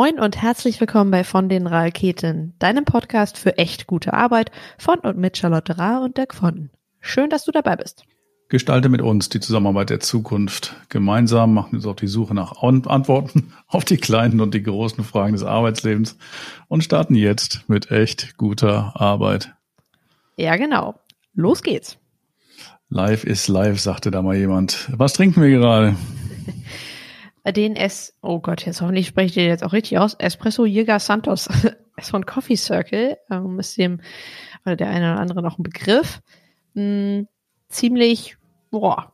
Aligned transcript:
Moin 0.00 0.20
und 0.20 0.40
herzlich 0.40 0.78
willkommen 0.78 1.10
bei 1.10 1.24
Von 1.24 1.48
den 1.48 1.66
Raketen, 1.66 2.54
deinem 2.60 2.84
Podcast 2.84 3.36
für 3.36 3.58
echt 3.58 3.88
gute 3.88 4.12
Arbeit 4.12 4.52
von 4.78 5.00
und 5.00 5.18
mit 5.18 5.36
Charlotte 5.36 5.76
Ra 5.76 5.98
und 6.04 6.16
Dirk 6.16 6.36
von. 6.36 6.70
Schön, 7.00 7.30
dass 7.30 7.44
du 7.44 7.50
dabei 7.50 7.74
bist. 7.74 8.04
Gestalte 8.48 8.90
mit 8.90 9.02
uns 9.02 9.28
die 9.28 9.40
Zusammenarbeit 9.40 9.90
der 9.90 9.98
Zukunft. 9.98 10.76
Gemeinsam 10.88 11.52
machen 11.52 11.72
wir 11.72 11.78
uns 11.78 11.86
auf 11.86 11.96
die 11.96 12.06
Suche 12.06 12.32
nach 12.32 12.62
Antworten 12.62 13.52
auf 13.66 13.84
die 13.84 13.96
kleinen 13.96 14.40
und 14.40 14.54
die 14.54 14.62
großen 14.62 15.02
Fragen 15.02 15.32
des 15.32 15.42
Arbeitslebens 15.42 16.16
und 16.68 16.84
starten 16.84 17.16
jetzt 17.16 17.68
mit 17.68 17.90
echt 17.90 18.36
guter 18.36 18.92
Arbeit. 18.94 19.52
Ja, 20.36 20.54
genau. 20.54 20.94
Los 21.34 21.64
geht's. 21.64 21.98
Live 22.88 23.24
ist 23.24 23.48
live, 23.48 23.80
sagte 23.80 24.12
da 24.12 24.22
mal 24.22 24.36
jemand. 24.36 24.90
Was 24.92 25.14
trinken 25.14 25.42
wir 25.42 25.50
gerade? 25.50 25.96
den 27.52 27.76
S, 27.76 28.16
oh 28.22 28.40
Gott, 28.40 28.64
jetzt 28.64 28.80
hoffentlich 28.80 29.06
spreche 29.06 29.26
ich 29.26 29.34
den 29.34 29.48
jetzt 29.48 29.64
auch 29.64 29.72
richtig 29.72 29.98
aus, 29.98 30.14
Espresso 30.14 30.64
Jäger 30.64 30.98
Santos 30.98 31.48
ist 31.96 32.10
von 32.10 32.26
Coffee 32.26 32.56
Circle, 32.56 33.18
ähm, 33.30 33.58
ist 33.58 33.76
dem, 33.76 34.00
oder 34.64 34.76
der 34.76 34.90
eine 34.90 35.12
oder 35.12 35.20
andere 35.20 35.42
noch 35.42 35.58
ein 35.58 35.62
Begriff, 35.62 36.20
hm, 36.74 37.28
ziemlich, 37.68 38.36
boah, 38.70 39.12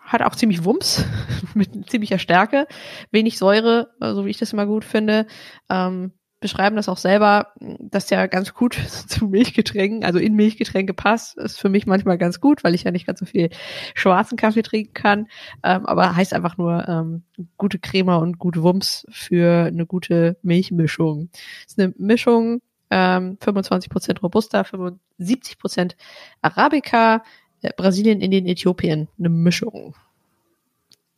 hat 0.00 0.22
auch 0.22 0.34
ziemlich 0.34 0.64
Wumms, 0.64 1.04
mit 1.54 1.90
ziemlicher 1.90 2.18
Stärke, 2.18 2.66
wenig 3.10 3.38
Säure, 3.38 3.90
so 4.00 4.24
wie 4.24 4.30
ich 4.30 4.38
das 4.38 4.52
immer 4.52 4.66
gut 4.66 4.84
finde, 4.84 5.26
ähm, 5.68 6.12
beschreiben 6.40 6.76
das 6.76 6.88
auch 6.88 6.96
selber, 6.96 7.52
dass 7.58 8.10
ja 8.10 8.26
ganz 8.26 8.54
gut 8.54 8.74
zu 9.06 9.26
Milchgetränken, 9.26 10.04
also 10.04 10.18
in 10.18 10.34
Milchgetränke 10.34 10.94
passt, 10.94 11.36
ist 11.36 11.58
für 11.58 11.68
mich 11.68 11.86
manchmal 11.86 12.18
ganz 12.18 12.40
gut, 12.40 12.64
weil 12.64 12.74
ich 12.74 12.84
ja 12.84 12.90
nicht 12.90 13.06
ganz 13.06 13.20
so 13.20 13.26
viel 13.26 13.50
schwarzen 13.94 14.36
Kaffee 14.36 14.62
trinken 14.62 14.94
kann, 14.94 15.28
ähm, 15.62 15.86
aber 15.86 16.14
heißt 16.14 16.34
einfach 16.34 16.56
nur 16.56 16.86
ähm, 16.88 17.22
gute 17.56 17.78
Crema 17.78 18.16
und 18.16 18.38
gute 18.38 18.62
Wumms 18.62 19.06
für 19.10 19.66
eine 19.66 19.86
gute 19.86 20.36
Milchmischung. 20.42 21.30
ist 21.66 21.78
eine 21.78 21.92
Mischung, 21.98 22.60
ähm, 22.90 23.38
25% 23.40 24.20
Robusta, 24.20 24.62
75% 24.62 25.94
Arabica, 26.40 27.22
äh, 27.62 27.70
Brasilien, 27.76 28.20
Indien, 28.20 28.46
Äthiopien, 28.46 29.08
eine 29.18 29.28
Mischung. 29.28 29.94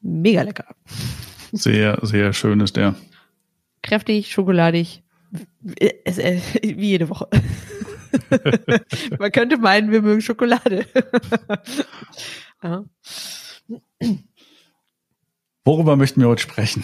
Mega 0.00 0.42
lecker. 0.42 0.74
Sehr, 1.52 1.98
sehr 2.02 2.32
schön 2.32 2.60
ist 2.60 2.76
der. 2.76 2.94
Kräftig, 3.82 4.32
schokoladig, 4.32 5.02
wie 5.60 6.86
jede 6.86 7.08
Woche. 7.08 7.28
Man 9.18 9.32
könnte 9.32 9.58
meinen, 9.58 9.92
wir 9.92 10.02
mögen 10.02 10.20
Schokolade. 10.20 10.86
ja. 12.62 12.84
Worüber 15.64 15.96
möchten 15.96 16.20
wir 16.20 16.28
heute 16.28 16.42
sprechen? 16.42 16.82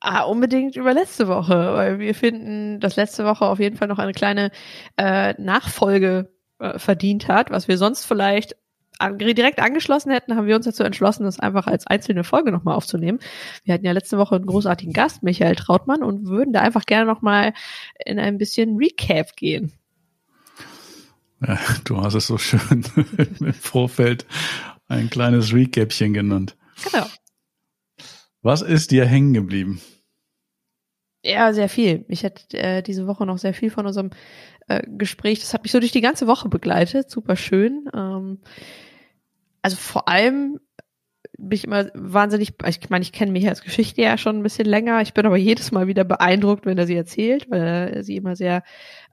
Ah, 0.00 0.22
unbedingt 0.22 0.76
über 0.76 0.94
letzte 0.94 1.28
Woche, 1.28 1.74
weil 1.74 1.98
wir 1.98 2.14
finden, 2.14 2.80
dass 2.80 2.96
letzte 2.96 3.24
Woche 3.26 3.44
auf 3.44 3.60
jeden 3.60 3.76
Fall 3.76 3.88
noch 3.88 3.98
eine 3.98 4.14
kleine 4.14 4.50
äh, 4.96 5.34
Nachfolge 5.40 6.32
äh, 6.58 6.78
verdient 6.78 7.28
hat, 7.28 7.50
was 7.50 7.68
wir 7.68 7.76
sonst 7.76 8.06
vielleicht 8.06 8.56
direkt 9.18 9.60
angeschlossen 9.60 10.10
hätten, 10.10 10.36
haben 10.36 10.46
wir 10.46 10.56
uns 10.56 10.64
dazu 10.64 10.82
entschlossen, 10.82 11.24
das 11.24 11.40
einfach 11.40 11.66
als 11.66 11.86
einzelne 11.86 12.24
Folge 12.24 12.52
nochmal 12.52 12.76
aufzunehmen. 12.76 13.18
Wir 13.64 13.74
hatten 13.74 13.84
ja 13.84 13.92
letzte 13.92 14.18
Woche 14.18 14.36
einen 14.36 14.46
großartigen 14.46 14.92
Gast, 14.92 15.22
Michael 15.22 15.56
Trautmann, 15.56 16.02
und 16.02 16.26
würden 16.26 16.52
da 16.52 16.60
einfach 16.60 16.84
gerne 16.86 17.06
nochmal 17.06 17.52
in 18.04 18.18
ein 18.18 18.38
bisschen 18.38 18.76
Recap 18.76 19.36
gehen. 19.36 19.72
Ja, 21.46 21.58
du 21.84 21.96
hast 22.00 22.14
es 22.14 22.26
so 22.26 22.38
schön 22.38 22.84
im 23.40 23.52
Vorfeld 23.54 24.26
ein 24.88 25.08
kleines 25.08 25.54
Recapchen 25.54 26.12
genannt. 26.12 26.56
Genau. 26.84 27.06
Was 28.42 28.62
ist 28.62 28.90
dir 28.90 29.06
hängen 29.06 29.32
geblieben? 29.32 29.80
Ja, 31.22 31.52
sehr 31.52 31.68
viel. 31.68 32.04
Ich 32.08 32.24
hatte 32.24 32.56
äh, 32.56 32.82
diese 32.82 33.06
Woche 33.06 33.26
noch 33.26 33.38
sehr 33.38 33.52
viel 33.52 33.70
von 33.70 33.86
unserem 33.86 34.10
äh, 34.68 34.82
Gespräch. 34.86 35.40
Das 35.40 35.52
hat 35.52 35.62
mich 35.62 35.72
so 35.72 35.80
durch 35.80 35.92
die 35.92 36.00
ganze 36.00 36.26
Woche 36.26 36.48
begleitet. 36.48 37.10
Super 37.10 37.36
schön. 37.36 37.90
Ähm, 37.94 38.38
also 39.62 39.76
vor 39.76 40.08
allem 40.08 40.60
bin 41.38 41.56
ich 41.56 41.64
immer 41.64 41.90
wahnsinnig, 41.94 42.54
ich 42.66 42.90
meine, 42.90 43.02
ich 43.02 43.12
kenne 43.12 43.32
mich 43.32 43.48
als 43.48 43.62
Geschichte 43.62 44.02
ja 44.02 44.18
schon 44.18 44.36
ein 44.36 44.42
bisschen 44.42 44.66
länger. 44.66 45.00
Ich 45.00 45.14
bin 45.14 45.26
aber 45.26 45.36
jedes 45.36 45.72
Mal 45.72 45.86
wieder 45.86 46.04
beeindruckt, 46.04 46.66
wenn 46.66 46.78
er 46.78 46.86
sie 46.86 46.96
erzählt, 46.96 47.50
weil 47.50 47.62
er 47.94 48.04
sie 48.04 48.16
immer 48.16 48.36
sehr, 48.36 48.62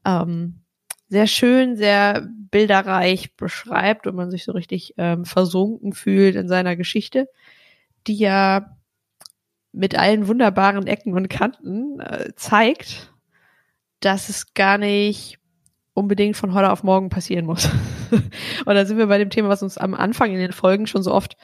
ähm, 0.06 0.62
sehr 1.08 1.28
schön, 1.28 1.78
sehr 1.78 2.28
bilderreich 2.52 3.36
beschreibt 3.36 4.08
und 4.08 4.16
man 4.16 4.30
sich 4.30 4.44
so 4.44 4.52
richtig 4.52 4.94
ähm, 4.98 5.26
versunken 5.26 5.94
fühlt 5.94 6.36
in 6.36 6.50
seiner 6.50 6.76
Geschichte, 6.76 7.30
die 8.08 8.18
ja 8.18 8.78
mit 9.72 9.98
allen 9.98 10.28
wunderbaren 10.28 10.88
Ecken 10.88 11.14
und 11.14 11.30
Kanten 11.30 12.00
äh, 12.00 12.34
zeigt, 12.36 13.14
dass 14.00 14.30
es 14.30 14.54
gar 14.54 14.78
nicht 14.78 15.40
unbedingt 15.98 16.38
von 16.38 16.54
heute 16.54 16.72
auf 16.72 16.84
morgen 16.84 17.10
passieren 17.10 17.46
muss. 17.46 17.70
und 18.12 18.76
da 18.76 18.86
sind 18.86 19.00
wir 19.00 19.08
bei 19.08 19.18
dem 19.18 19.32
Thema, 19.32 19.50
was 19.50 19.64
uns 19.64 19.80
am 19.80 19.96
Anfang 19.96 20.32
in 20.32 20.38
den 20.38 20.52
Folgen 20.52 20.86
schon 20.86 21.02
so 21.02 21.12
oft 21.12 21.36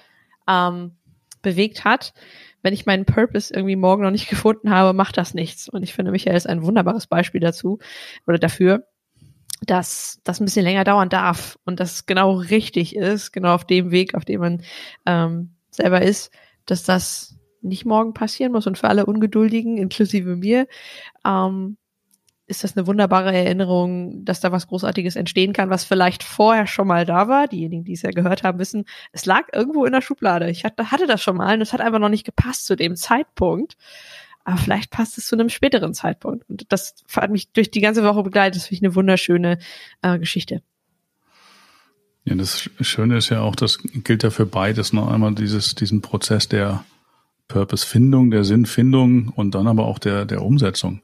ähm, 0.48 0.92
bewegt 1.42 1.84
hat. 1.84 2.14
Wenn 2.62 2.74
ich 2.74 2.86
meinen 2.86 3.06
Purpose 3.06 3.52
irgendwie 3.52 3.76
morgen 3.76 4.04
noch 4.04 4.12
nicht 4.12 4.30
gefunden 4.30 4.70
habe, 4.70 4.94
macht 4.94 5.18
das 5.18 5.34
nichts. 5.34 5.68
Und 5.68 5.82
ich 5.82 5.94
finde, 5.94 6.12
Michael 6.12 6.38
ist 6.38 6.48
ein 6.48 6.64
wunderbares 6.64 7.08
Beispiel 7.08 7.42
dazu 7.42 7.80
oder 8.28 8.38
dafür, 8.38 8.86
dass 9.66 10.20
das 10.24 10.40
ein 10.40 10.46
bisschen 10.46 10.66
länger 10.66 10.84
dauern 10.84 11.10
darf 11.10 11.58
und 11.66 11.80
dass 11.80 12.06
genau 12.06 12.34
richtig 12.34 12.96
ist, 12.96 13.32
genau 13.32 13.56
auf 13.56 13.66
dem 13.66 13.90
Weg, 13.90 14.14
auf 14.14 14.24
dem 14.24 14.40
man 14.40 14.62
ähm, 15.08 15.56
selber 15.72 16.04
ist, 16.04 16.32
dass 16.66 16.84
das 16.84 17.40
nicht 17.62 17.86
morgen 17.86 18.14
passieren 18.14 18.52
muss 18.52 18.68
und 18.68 18.78
für 18.78 18.90
alle 18.90 19.08
Ungeduldigen, 19.08 19.78
inklusive 19.78 20.36
mir, 20.36 20.68
ähm, 21.26 21.78
ist 22.54 22.64
das 22.64 22.78
eine 22.78 22.88
wunderbare 22.88 23.34
Erinnerung, 23.34 24.24
dass 24.24 24.40
da 24.40 24.52
was 24.52 24.68
Großartiges 24.68 25.16
entstehen 25.16 25.54
kann, 25.54 25.70
was 25.70 25.84
vielleicht 25.84 26.24
vorher 26.24 26.68
schon 26.68 26.88
mal 26.88 27.06
da 27.06 27.28
war. 27.28 27.48
Diejenigen, 27.48 27.84
die 27.84 27.94
es 27.94 28.04
ja 28.04 28.12
gehört 28.12 28.44
haben, 28.44 28.60
wissen, 28.60 28.86
es 29.12 29.26
lag 29.26 29.48
irgendwo 29.52 29.86
in 29.86 29.92
der 29.92 30.02
Schublade. 30.02 30.50
Ich 30.50 30.64
hatte, 30.64 30.92
hatte 30.92 31.08
das 31.08 31.22
schon 31.22 31.38
mal 31.38 31.56
und 31.56 31.62
es 31.62 31.74
hat 31.74 31.82
einfach 31.82 32.00
noch 32.00 32.10
nicht 32.10 32.26
gepasst 32.26 32.66
zu 32.66 32.76
dem 32.76 32.96
Zeitpunkt. 32.96 33.76
Aber 34.44 34.58
vielleicht 34.58 34.92
passt 34.92 35.18
es 35.18 35.26
zu 35.26 35.36
einem 35.36 35.50
späteren 35.50 35.94
Zeitpunkt. 35.94 36.48
Und 36.50 36.72
das 36.72 36.96
hat 37.16 37.32
mich 37.32 37.52
durch 37.52 37.72
die 37.72 37.82
ganze 37.82 38.04
Woche 38.04 38.24
begleitet. 38.24 38.58
Das 38.58 38.68
finde 38.68 38.76
ich 38.76 38.84
eine 38.84 38.96
wunderschöne 38.96 39.58
äh, 40.02 40.20
Geschichte. 40.20 40.62
Ja, 42.26 42.36
das 42.36 42.70
Schöne 42.82 43.18
ist 43.18 43.30
ja 43.30 43.42
auch, 43.42 43.56
das 43.56 43.80
gilt 43.82 44.24
ja 44.24 44.30
für 44.30 44.46
beides. 44.46 44.94
Noch 44.94 45.10
einmal 45.10 45.34
dieses, 45.34 45.76
diesen 45.76 46.02
Prozess 46.02 46.48
der 46.48 46.86
Purpose-Findung, 47.48 48.32
der 48.32 48.44
Sinnfindung 48.44 49.30
und 49.30 49.56
dann 49.56 49.68
aber 49.68 49.86
auch 49.86 50.00
der, 50.00 50.26
der 50.26 50.42
Umsetzung. 50.42 51.02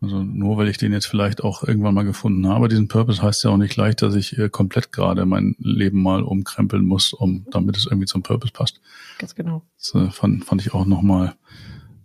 Also 0.00 0.22
nur 0.22 0.56
weil 0.56 0.68
ich 0.68 0.78
den 0.78 0.92
jetzt 0.92 1.06
vielleicht 1.06 1.42
auch 1.42 1.64
irgendwann 1.64 1.94
mal 1.94 2.04
gefunden 2.04 2.46
habe, 2.48 2.68
diesen 2.68 2.86
Purpose 2.86 3.20
heißt 3.20 3.42
ja 3.42 3.50
auch 3.50 3.56
nicht 3.56 3.74
gleich, 3.74 3.96
dass 3.96 4.14
ich 4.14 4.38
äh, 4.38 4.48
komplett 4.48 4.92
gerade 4.92 5.26
mein 5.26 5.56
Leben 5.58 6.02
mal 6.02 6.22
umkrempeln 6.22 6.84
muss, 6.84 7.12
um 7.12 7.46
damit 7.50 7.76
es 7.76 7.86
irgendwie 7.86 8.06
zum 8.06 8.22
Purpose 8.22 8.52
passt. 8.52 8.80
Ganz 9.18 9.34
genau. 9.34 9.62
Das 9.76 9.94
äh, 9.94 10.10
fand, 10.10 10.44
fand 10.44 10.60
ich 10.60 10.72
auch 10.72 10.86
nochmal 10.86 11.34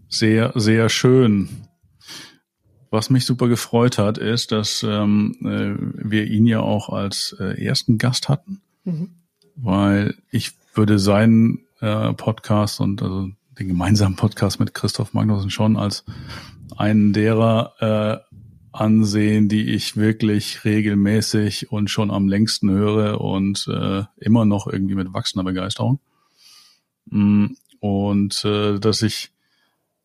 sehr, 0.09 0.53
sehr 0.55 0.89
schön. 0.89 1.49
Was 2.89 3.09
mich 3.09 3.25
super 3.25 3.47
gefreut 3.47 3.97
hat, 3.97 4.17
ist, 4.17 4.51
dass 4.51 4.83
ähm, 4.83 5.35
äh, 5.41 6.09
wir 6.09 6.25
ihn 6.25 6.47
ja 6.47 6.61
auch 6.61 6.89
als 6.89 7.35
äh, 7.39 7.63
ersten 7.63 7.97
Gast 7.99 8.29
hatten, 8.29 8.61
mhm. 8.85 9.09
weil 9.55 10.15
ich 10.31 10.51
würde 10.73 10.97
seinen 10.97 11.65
äh, 11.79 12.13
Podcast 12.13 12.79
und 12.79 13.01
also 13.03 13.29
den 13.59 13.67
gemeinsamen 13.67 14.15
Podcast 14.15 14.59
mit 14.59 14.73
Christoph 14.73 15.13
Magnussen 15.13 15.49
schon 15.49 15.77
als 15.77 16.05
einen 16.77 17.13
derer 17.13 18.23
äh, 18.29 18.35
ansehen, 18.73 19.49
die 19.49 19.69
ich 19.69 19.95
wirklich 19.95 20.65
regelmäßig 20.65 21.71
und 21.71 21.89
schon 21.89 22.09
am 22.09 22.27
längsten 22.27 22.71
höre 22.71 23.21
und 23.21 23.67
äh, 23.67 24.03
immer 24.17 24.45
noch 24.45 24.67
irgendwie 24.67 24.95
mit 24.95 25.13
wachsender 25.13 25.43
Begeisterung. 25.43 25.99
Mm, 27.05 27.47
und 27.79 28.43
äh, 28.45 28.79
dass 28.79 29.03
ich, 29.03 29.31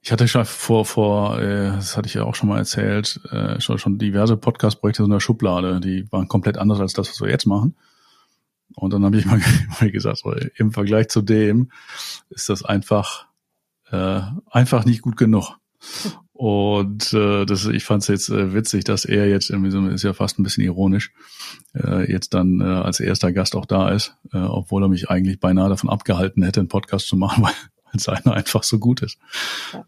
ich 0.02 0.12
hatte 0.12 0.28
schon 0.28 0.44
vor, 0.44 0.84
vor, 0.84 1.40
äh, 1.40 1.70
das 1.72 1.96
hatte 1.96 2.08
ich 2.08 2.14
ja 2.14 2.24
auch 2.24 2.34
schon 2.34 2.50
mal 2.50 2.58
erzählt, 2.58 3.20
äh, 3.30 3.58
schon, 3.60 3.78
schon 3.78 3.98
diverse 3.98 4.36
Podcast-Projekte 4.36 5.02
in 5.02 5.10
der 5.10 5.20
Schublade, 5.20 5.80
die 5.80 6.10
waren 6.12 6.28
komplett 6.28 6.58
anders 6.58 6.80
als 6.80 6.92
das, 6.92 7.10
was 7.10 7.20
wir 7.22 7.30
jetzt 7.30 7.46
machen. 7.46 7.74
Und 8.74 8.92
dann 8.92 9.04
habe 9.04 9.16
ich 9.16 9.24
mal, 9.24 9.40
mal 9.80 9.90
gesagt, 9.90 10.18
so, 10.18 10.34
im 10.56 10.72
Vergleich 10.72 11.08
zu 11.08 11.22
dem 11.22 11.72
ist 12.28 12.50
das 12.50 12.64
einfach, 12.64 13.26
äh, 13.90 14.20
einfach 14.50 14.84
nicht 14.84 15.00
gut 15.00 15.16
genug. 15.16 15.56
Und 16.38 17.12
äh, 17.14 17.46
das, 17.46 17.66
ich 17.66 17.82
fand 17.82 18.02
es 18.02 18.08
jetzt 18.08 18.28
äh, 18.28 18.54
witzig, 18.54 18.84
dass 18.84 19.04
er 19.04 19.28
jetzt 19.28 19.50
irgendwie 19.50 19.72
so 19.72 19.84
ist 19.88 20.04
ja 20.04 20.12
fast 20.12 20.38
ein 20.38 20.44
bisschen 20.44 20.62
ironisch, 20.62 21.12
äh, 21.74 22.08
jetzt 22.08 22.32
dann 22.32 22.60
äh, 22.60 22.64
als 22.64 23.00
erster 23.00 23.32
Gast 23.32 23.56
auch 23.56 23.66
da 23.66 23.88
ist, 23.88 24.14
äh, 24.32 24.38
obwohl 24.38 24.84
er 24.84 24.88
mich 24.88 25.10
eigentlich 25.10 25.40
beinahe 25.40 25.68
davon 25.68 25.90
abgehalten 25.90 26.44
hätte, 26.44 26.60
einen 26.60 26.68
Podcast 26.68 27.08
zu 27.08 27.16
machen, 27.16 27.42
weil, 27.92 28.00
seiner 28.00 28.34
einfach 28.34 28.62
so 28.62 28.78
gut 28.78 29.02
ist. 29.02 29.18
Ja. 29.72 29.84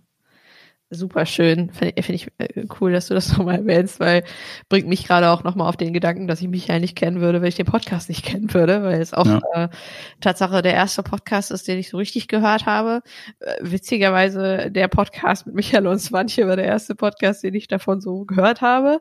Super 0.91 1.25
schön. 1.25 1.71
Finde 1.71 2.03
find 2.03 2.17
ich 2.17 2.29
äh, 2.39 2.67
cool, 2.81 2.93
dass 2.93 3.09
du 3.09 3.15
das 3.15 3.33
nochmal 3.37 3.57
erwähnst, 3.57 4.01
weil 4.01 4.25
bringt 4.69 4.89
mich 4.89 5.07
gerade 5.07 5.31
auch 5.31 5.45
nochmal 5.45 5.69
auf 5.69 5.77
den 5.77 5.93
Gedanken, 5.93 6.27
dass 6.27 6.41
ich 6.41 6.49
mich 6.49 6.67
ja 6.67 6.79
nicht 6.79 6.97
kennen 6.97 7.21
würde, 7.21 7.41
wenn 7.41 7.49
ich 7.49 7.57
den 7.57 7.67
Podcast 7.67 8.09
nicht 8.09 8.25
kennen 8.27 8.53
würde, 8.53 8.83
weil 8.83 9.01
es 9.01 9.15
auch 9.15 9.27
ja. 9.27 9.41
äh, 9.55 9.69
Tatsache 10.21 10.63
der 10.63 10.75
erste 10.75 11.03
Podcast 11.03 11.51
ist, 11.51 11.69
den 11.69 11.79
ich 11.79 11.89
so 11.89 11.97
richtig 11.97 12.29
gehört 12.29 12.67
habe. 12.67 13.03
Äh, 13.39 13.55
witzigerweise 13.61 14.71
der 14.71 14.89
Podcast 14.89 15.47
mit 15.47 15.55
Michael 15.55 15.87
und 15.87 16.01
Swantje 16.01 16.47
war 16.47 16.57
der 16.57 16.67
erste 16.67 16.95
Podcast, 16.95 17.43
den 17.43 17.55
ich 17.55 17.69
davon 17.69 18.01
so 18.01 18.25
gehört 18.25 18.61
habe. 18.61 19.01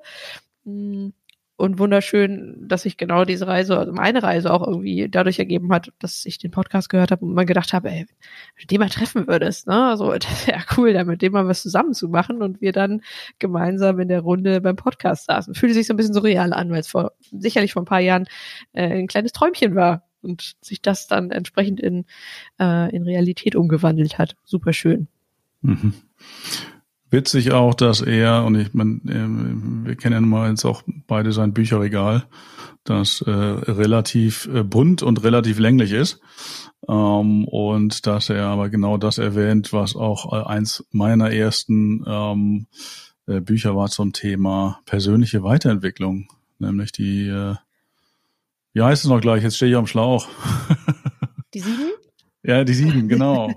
Hm 0.66 1.14
und 1.60 1.78
wunderschön, 1.78 2.56
dass 2.70 2.84
sich 2.84 2.96
genau 2.96 3.26
diese 3.26 3.46
Reise, 3.46 3.78
also 3.78 3.92
meine 3.92 4.24
Reise 4.24 4.54
auch 4.54 4.66
irgendwie 4.66 5.10
dadurch 5.10 5.40
ergeben 5.40 5.74
hat, 5.74 5.92
dass 6.00 6.26
ich 6.26 6.38
den 6.38 6.52
Podcast 6.52 6.90
gehört 6.90 7.12
habe 7.12 7.26
und 7.26 7.34
mal 7.34 7.46
gedacht 7.46 7.74
habe, 7.74 7.90
ey, 7.90 8.06
wenn 8.08 8.62
du 8.62 8.68
den 8.68 8.80
mal 8.80 8.90
treffen 8.90 9.28
würdest, 9.28 9.68
ne, 9.68 9.90
also 9.90 10.14
das 10.18 10.48
wäre 10.48 10.64
cool, 10.78 10.94
da 10.94 11.04
mit 11.04 11.22
dem 11.22 11.34
mal 11.34 11.48
was 11.48 11.62
zusammen 11.62 11.94
zu 11.94 12.08
machen 12.08 12.42
und 12.42 12.62
wir 12.62 12.72
dann 12.72 13.02
gemeinsam 13.40 14.00
in 14.00 14.08
der 14.08 14.22
Runde 14.22 14.62
beim 14.62 14.78
Podcast 14.78 15.26
saßen. 15.26 15.54
Fühlte 15.54 15.76
sich 15.76 15.88
so 15.88 15.94
ein 15.94 15.98
bisschen 15.98 16.14
surreal 16.14 16.54
an, 16.54 16.70
weil 16.72 16.80
es 16.80 16.88
vor 16.88 17.12
sicherlich 17.38 17.74
vor 17.74 17.82
ein 17.82 17.86
paar 17.86 18.00
Jahren 18.00 18.26
äh, 18.72 19.00
ein 19.00 19.08
kleines 19.08 19.34
Träumchen 19.34 19.76
war 19.76 20.08
und 20.22 20.56
sich 20.62 20.82
das 20.82 21.08
dann 21.08 21.30
entsprechend 21.30 21.82
in 21.82 22.06
äh, 22.58 22.96
in 22.96 23.04
Realität 23.04 23.58
umgewandelt 23.58 24.18
hat. 24.18 24.38
Super 24.46 24.72
schön. 24.72 25.10
Mhm. 25.62 25.94
Witzig 27.12 27.52
auch, 27.54 27.74
dass 27.74 28.02
er, 28.02 28.44
und 28.46 28.56
ich 28.56 28.74
meine, 28.74 29.00
ähm, 29.10 29.82
wir 29.86 29.96
kennen 29.96 30.14
ja 30.14 30.22
nun 30.22 30.30
mal 30.30 30.50
jetzt 30.50 30.66
auch 30.66 30.84
beide 31.08 31.32
sein 31.32 31.54
Bücherregal, 31.54 32.26
das 32.84 33.22
äh, 33.22 33.32
relativ 33.32 34.48
äh, 34.54 34.64
bunt 34.64 35.02
und 35.02 35.24
relativ 35.24 35.58
länglich 35.58 35.92
ist. 35.92 36.22
Ähm, 36.88 37.46
und 37.46 38.06
dass 38.06 38.30
er 38.30 38.46
aber 38.46 38.70
genau 38.70 38.98
das 38.98 39.18
erwähnt, 39.18 39.74
was 39.74 39.96
auch 39.96 40.34
äh, 40.34 40.46
eins 40.46 40.86
meiner 40.92 41.32
ersten 41.32 42.04
ähm, 42.08 42.68
äh, 43.26 43.42
Bücher 43.42 43.76
war 43.76 43.90
zum 43.90 44.14
Thema 44.14 44.80
persönliche 44.86 45.44
Weiterentwicklung, 45.44 46.28
nämlich 46.60 46.92
die, 46.92 47.28
äh, 47.28 47.56
wie 48.74 48.82
heißt 48.84 49.04
es 49.04 49.10
noch 49.10 49.22
gleich? 49.22 49.42
Jetzt 49.42 49.58
stehe 49.58 49.72
ich 49.72 49.78
am 49.78 49.88
Schlauch. 49.88 50.28
Die 51.56 51.62
sieben? 51.62 51.90
Ja, 52.44 52.64
die 52.64 52.74
sieben, 52.74 53.08
genau. 53.08 53.52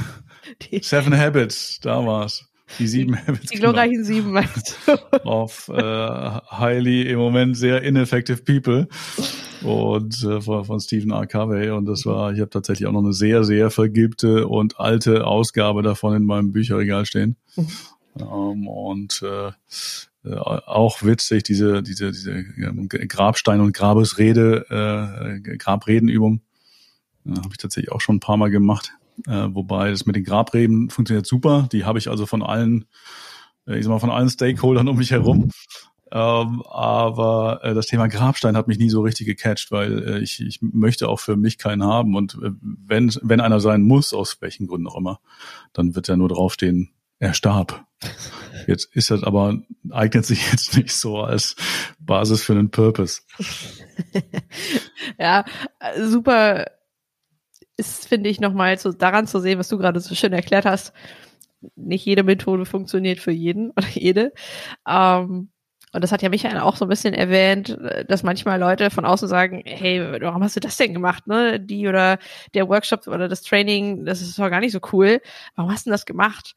die 0.70 0.82
Seven 0.82 1.16
Habits, 1.18 1.80
da 1.80 2.04
war's. 2.04 2.51
Die 2.78 2.86
sieben 2.86 3.16
Habits. 3.16 3.50
Die 3.50 3.56
glorreichen 3.56 4.02
genau. 4.02 4.06
sieben 4.06 4.32
meinst 4.32 4.78
du? 4.86 4.92
Auf 5.24 5.68
äh, 5.68 6.40
highly 6.50 7.02
im 7.02 7.18
Moment 7.18 7.56
sehr 7.56 7.82
ineffective 7.82 8.42
people 8.42 8.88
und 9.62 10.22
äh, 10.24 10.40
von, 10.40 10.64
von 10.64 10.80
Stephen 10.80 11.10
R. 11.10 11.26
Covey 11.26 11.70
und 11.70 11.86
das 11.86 12.06
war, 12.06 12.32
ich 12.32 12.40
habe 12.40 12.50
tatsächlich 12.50 12.86
auch 12.86 12.92
noch 12.92 13.02
eine 13.02 13.12
sehr 13.12 13.44
sehr 13.44 13.70
vergilbte 13.70 14.48
und 14.48 14.78
alte 14.80 15.26
Ausgabe 15.26 15.82
davon 15.82 16.16
in 16.16 16.24
meinem 16.24 16.52
Bücherregal 16.52 17.06
stehen 17.06 17.36
mhm. 17.56 17.66
ähm, 18.20 18.68
und 18.68 19.22
äh, 19.22 19.48
äh, 20.24 20.36
auch 20.36 21.02
witzig 21.02 21.42
diese 21.42 21.82
diese 21.82 22.12
diese 22.12 22.44
Grabstein 23.08 23.60
und 23.60 23.74
Grabesrede 23.74 25.40
äh, 25.44 25.56
Grabredenübung 25.56 26.40
habe 27.28 27.48
ich 27.50 27.58
tatsächlich 27.58 27.92
auch 27.92 28.00
schon 28.00 28.16
ein 28.16 28.20
paar 28.20 28.36
Mal 28.36 28.50
gemacht 28.50 28.94
äh, 29.26 29.48
wobei 29.50 29.90
das 29.90 30.06
mit 30.06 30.16
den 30.16 30.24
Grabreben 30.24 30.90
funktioniert 30.90 31.26
super. 31.26 31.68
Die 31.72 31.84
habe 31.84 31.98
ich 31.98 32.08
also 32.08 32.26
von 32.26 32.42
allen, 32.42 32.86
äh, 33.66 33.78
ich 33.78 33.84
sag 33.84 33.90
mal, 33.90 33.98
von 33.98 34.10
allen 34.10 34.30
Stakeholdern 34.30 34.88
um 34.88 34.96
mich 34.96 35.10
herum. 35.10 35.50
Ähm, 36.10 36.62
aber 36.68 37.60
äh, 37.62 37.72
das 37.72 37.86
Thema 37.86 38.06
Grabstein 38.06 38.56
hat 38.56 38.68
mich 38.68 38.78
nie 38.78 38.90
so 38.90 39.00
richtig 39.00 39.26
gecatcht, 39.26 39.72
weil 39.72 40.06
äh, 40.06 40.18
ich, 40.18 40.42
ich 40.42 40.60
möchte 40.60 41.08
auch 41.08 41.20
für 41.20 41.36
mich 41.36 41.56
keinen 41.56 41.84
haben. 41.84 42.16
Und 42.16 42.34
äh, 42.34 42.50
wenn, 42.60 43.10
wenn 43.22 43.40
einer 43.40 43.60
sein 43.60 43.82
muss, 43.82 44.12
aus 44.12 44.42
welchen 44.42 44.66
Gründen 44.66 44.88
auch 44.88 44.96
immer, 44.96 45.20
dann 45.72 45.94
wird 45.94 46.08
ja 46.08 46.16
nur 46.16 46.28
draufstehen, 46.28 46.90
er 47.18 47.32
starb. 47.32 47.86
Jetzt 48.66 48.94
ist 48.94 49.10
das 49.10 49.22
aber, 49.22 49.62
eignet 49.90 50.26
sich 50.26 50.50
jetzt 50.52 50.76
nicht 50.76 50.92
so 50.92 51.20
als 51.20 51.56
Basis 51.98 52.42
für 52.42 52.52
einen 52.52 52.70
Purpose. 52.70 53.22
ja, 55.18 55.44
super 55.98 56.66
ist, 57.88 58.08
finde 58.08 58.30
ich, 58.30 58.40
nochmal 58.40 58.78
so 58.78 58.92
daran 58.92 59.26
zu 59.26 59.40
sehen, 59.40 59.58
was 59.58 59.68
du 59.68 59.78
gerade 59.78 60.00
so 60.00 60.14
schön 60.14 60.32
erklärt 60.32 60.64
hast. 60.64 60.92
Nicht 61.76 62.04
jede 62.04 62.22
Methode 62.24 62.66
funktioniert 62.66 63.18
für 63.20 63.32
jeden 63.32 63.70
oder 63.76 63.88
jede. 63.88 64.32
Ähm, 64.88 65.50
und 65.94 66.02
das 66.02 66.10
hat 66.10 66.22
ja 66.22 66.30
Michael 66.30 66.58
auch 66.58 66.76
so 66.76 66.86
ein 66.86 66.88
bisschen 66.88 67.12
erwähnt, 67.12 67.76
dass 68.08 68.22
manchmal 68.22 68.58
Leute 68.58 68.90
von 68.90 69.04
außen 69.04 69.28
sagen, 69.28 69.62
hey, 69.66 70.22
warum 70.22 70.42
hast 70.42 70.56
du 70.56 70.60
das 70.60 70.78
denn 70.78 70.94
gemacht, 70.94 71.26
ne? 71.26 71.60
Die 71.60 71.86
oder 71.86 72.18
der 72.54 72.66
Workshop 72.68 73.06
oder 73.08 73.28
das 73.28 73.42
Training, 73.42 74.06
das 74.06 74.22
ist 74.22 74.38
doch 74.38 74.48
gar 74.48 74.60
nicht 74.60 74.72
so 74.72 74.80
cool. 74.92 75.20
Warum 75.54 75.70
hast 75.70 75.84
du 75.84 75.90
denn 75.90 75.94
das 75.94 76.06
gemacht? 76.06 76.54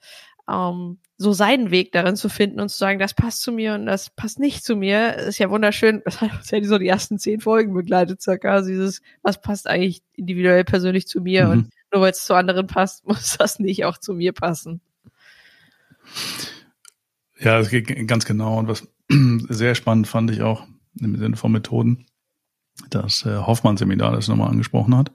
Ähm, 0.49 0.99
so 1.17 1.31
seinen 1.31 1.71
Weg 1.71 1.91
darin 1.93 2.15
zu 2.15 2.27
finden 2.27 2.59
und 2.59 2.69
zu 2.69 2.77
sagen, 2.77 2.99
das 2.99 3.13
passt 3.13 3.41
zu 3.41 3.51
mir 3.51 3.73
und 3.75 3.85
das 3.85 4.09
passt 4.09 4.37
nicht 4.39 4.65
zu 4.65 4.75
mir, 4.75 5.15
ist 5.15 5.37
ja 5.37 5.49
wunderschön. 5.49 6.01
Das 6.03 6.19
hat 6.19 6.33
uns 6.33 6.51
ja 6.51 6.61
so 6.63 6.77
die 6.77 6.87
ersten 6.87 7.17
zehn 7.17 7.39
Folgen 7.39 7.73
begleitet, 7.73 8.21
circa. 8.21 8.51
Also 8.51 8.69
dieses, 8.69 9.01
was 9.21 9.39
passt 9.39 9.67
eigentlich 9.67 10.03
individuell 10.13 10.65
persönlich 10.65 11.07
zu 11.07 11.21
mir 11.21 11.45
mhm. 11.45 11.51
und 11.51 11.69
nur 11.93 12.01
weil 12.01 12.11
es 12.11 12.25
zu 12.25 12.33
anderen 12.33 12.67
passt, 12.67 13.07
muss 13.07 13.37
das 13.37 13.59
nicht 13.59 13.85
auch 13.85 13.97
zu 13.97 14.13
mir 14.13 14.33
passen. 14.33 14.81
Ja, 17.39 17.57
das 17.59 17.69
geht 17.69 18.07
ganz 18.07 18.25
genau. 18.25 18.59
Und 18.59 18.67
was 18.67 18.87
sehr 19.49 19.75
spannend 19.75 20.07
fand 20.07 20.31
ich 20.31 20.41
auch 20.41 20.67
im 20.99 21.15
Sinne 21.17 21.37
von 21.37 21.51
Methoden, 21.51 22.05
dass 22.89 23.25
äh, 23.25 23.37
Hoffmann-Seminar 23.37 24.11
das 24.11 24.27
nochmal 24.27 24.49
angesprochen 24.49 24.95
hat. 24.97 25.13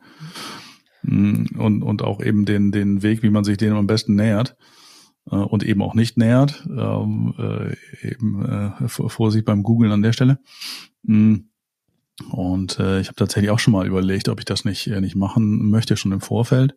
Mm, 1.02 1.58
und, 1.58 1.82
und 1.82 2.02
auch 2.02 2.22
eben 2.22 2.46
den, 2.46 2.72
den 2.72 3.02
Weg, 3.02 3.22
wie 3.22 3.30
man 3.30 3.44
sich 3.44 3.58
dem 3.58 3.74
am 3.74 3.86
besten 3.86 4.14
nähert 4.14 4.56
äh, 4.58 4.80
und 5.24 5.62
eben 5.62 5.82
auch 5.82 5.94
nicht 5.94 6.16
nähert. 6.16 6.66
Ähm, 6.68 7.34
äh, 7.38 8.08
eben 8.08 8.44
äh, 8.44 8.88
Vorsicht 8.88 9.44
beim 9.44 9.62
Googlen 9.62 9.92
an 9.92 10.02
der 10.02 10.12
Stelle. 10.12 10.38
Mm. 11.02 11.36
Und 12.30 12.78
äh, 12.78 13.00
ich 13.00 13.06
habe 13.06 13.16
tatsächlich 13.16 13.50
auch 13.50 13.58
schon 13.58 13.72
mal 13.72 13.86
überlegt, 13.86 14.28
ob 14.28 14.40
ich 14.40 14.44
das 14.44 14.64
nicht, 14.64 14.86
äh, 14.88 15.00
nicht 15.00 15.16
machen 15.16 15.70
möchte, 15.70 15.96
schon 15.96 16.12
im 16.12 16.20
Vorfeld. 16.20 16.74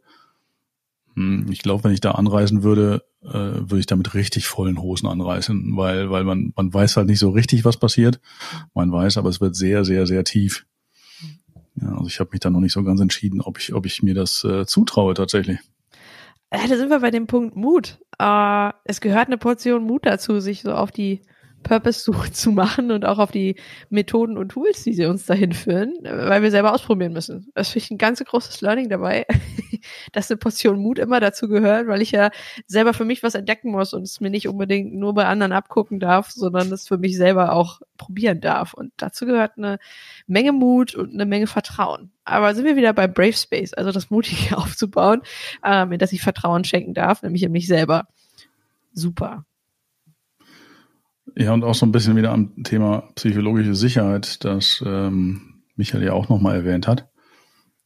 Mm. 1.15 1.51
Ich 1.51 1.61
glaube, 1.61 1.83
wenn 1.83 1.93
ich 1.93 2.01
da 2.01 2.11
anreisen 2.11 2.63
würde, 2.63 3.03
äh, 3.23 3.33
würde 3.33 3.79
ich 3.79 3.85
damit 3.85 4.13
richtig 4.13 4.47
vollen 4.47 4.81
Hosen 4.81 5.07
anreißen, 5.07 5.75
weil, 5.75 6.11
weil 6.11 6.23
man, 6.23 6.53
man 6.55 6.73
weiß 6.73 6.97
halt 6.97 7.07
nicht 7.07 7.19
so 7.19 7.31
richtig, 7.31 7.65
was 7.65 7.77
passiert. 7.77 8.19
Man 8.73 8.91
weiß, 8.91 9.17
aber 9.17 9.29
es 9.29 9.41
wird 9.41 9.55
sehr, 9.55 9.83
sehr, 9.83 10.05
sehr 10.07 10.23
tief. 10.23 10.65
Ja, 11.75 11.93
also 11.93 12.07
ich 12.07 12.19
habe 12.19 12.29
mich 12.31 12.39
da 12.39 12.49
noch 12.49 12.59
nicht 12.59 12.73
so 12.73 12.83
ganz 12.83 13.01
entschieden, 13.01 13.41
ob 13.41 13.57
ich, 13.57 13.73
ob 13.73 13.85
ich 13.85 14.03
mir 14.03 14.13
das 14.13 14.43
äh, 14.43 14.65
zutraue 14.65 15.13
tatsächlich. 15.13 15.59
Ja, 16.53 16.67
da 16.67 16.77
sind 16.77 16.89
wir 16.89 16.99
bei 16.99 17.09
dem 17.09 17.25
Punkt 17.25 17.55
Mut. 17.55 17.97
Äh, 18.19 18.69
es 18.83 19.01
gehört 19.01 19.27
eine 19.27 19.39
Portion 19.39 19.83
Mut 19.85 20.05
dazu, 20.05 20.39
sich 20.39 20.61
so 20.61 20.73
auf 20.73 20.91
die 20.91 21.21
Purpose-Suche 21.63 22.31
zu 22.31 22.51
machen 22.51 22.91
und 22.91 23.05
auch 23.05 23.17
auf 23.17 23.31
die 23.31 23.55
Methoden 23.89 24.37
und 24.37 24.49
Tools, 24.49 24.83
die 24.83 24.93
sie 24.93 25.05
uns 25.05 25.25
dahin 25.25 25.53
führen, 25.53 25.95
weil 26.03 26.43
wir 26.43 26.51
selber 26.51 26.73
ausprobieren 26.73 27.13
müssen. 27.13 27.51
Das 27.55 27.69
finde 27.69 27.85
ich 27.85 27.91
ein 27.91 27.97
ganz 27.97 28.23
großes 28.23 28.61
Learning 28.61 28.89
dabei, 28.89 29.25
dass 30.11 30.29
eine 30.29 30.37
Portion 30.37 30.79
Mut 30.79 30.99
immer 30.99 31.19
dazu 31.19 31.47
gehört, 31.47 31.87
weil 31.87 32.01
ich 32.01 32.11
ja 32.11 32.31
selber 32.67 32.93
für 32.93 33.05
mich 33.05 33.23
was 33.23 33.35
entdecken 33.35 33.71
muss 33.71 33.93
und 33.93 34.03
es 34.03 34.19
mir 34.19 34.29
nicht 34.29 34.47
unbedingt 34.47 34.93
nur 34.93 35.13
bei 35.13 35.25
anderen 35.25 35.51
abgucken 35.51 35.99
darf, 35.99 36.31
sondern 36.31 36.71
es 36.71 36.87
für 36.87 36.97
mich 36.97 37.17
selber 37.17 37.53
auch 37.53 37.81
probieren 37.97 38.41
darf. 38.41 38.73
Und 38.73 38.91
dazu 38.97 39.25
gehört 39.25 39.57
eine 39.57 39.79
Menge 40.27 40.51
Mut 40.51 40.95
und 40.95 41.13
eine 41.13 41.25
Menge 41.25 41.47
Vertrauen. 41.47 42.11
Aber 42.25 42.55
sind 42.55 42.65
wir 42.65 42.75
wieder 42.75 42.93
bei 42.93 43.07
Brave 43.07 43.33
Space, 43.33 43.73
also 43.73 43.91
das 43.91 44.09
Mutige 44.09 44.57
aufzubauen, 44.57 45.21
ähm, 45.63 45.91
in 45.91 45.99
das 45.99 46.13
ich 46.13 46.21
Vertrauen 46.21 46.63
schenken 46.63 46.93
darf, 46.93 47.23
nämlich 47.23 47.43
in 47.43 47.51
mich 47.51 47.67
selber. 47.67 48.07
Super. 48.93 49.45
Ja, 51.35 51.53
und 51.53 51.63
auch 51.63 51.73
so 51.73 51.85
ein 51.85 51.91
bisschen 51.91 52.15
wieder 52.15 52.31
am 52.31 52.63
Thema 52.63 53.09
psychologische 53.15 53.75
Sicherheit, 53.75 54.43
das 54.43 54.83
ähm, 54.85 55.63
Michael 55.75 56.03
ja 56.03 56.13
auch 56.13 56.29
nochmal 56.29 56.55
erwähnt 56.55 56.87
hat. 56.87 57.09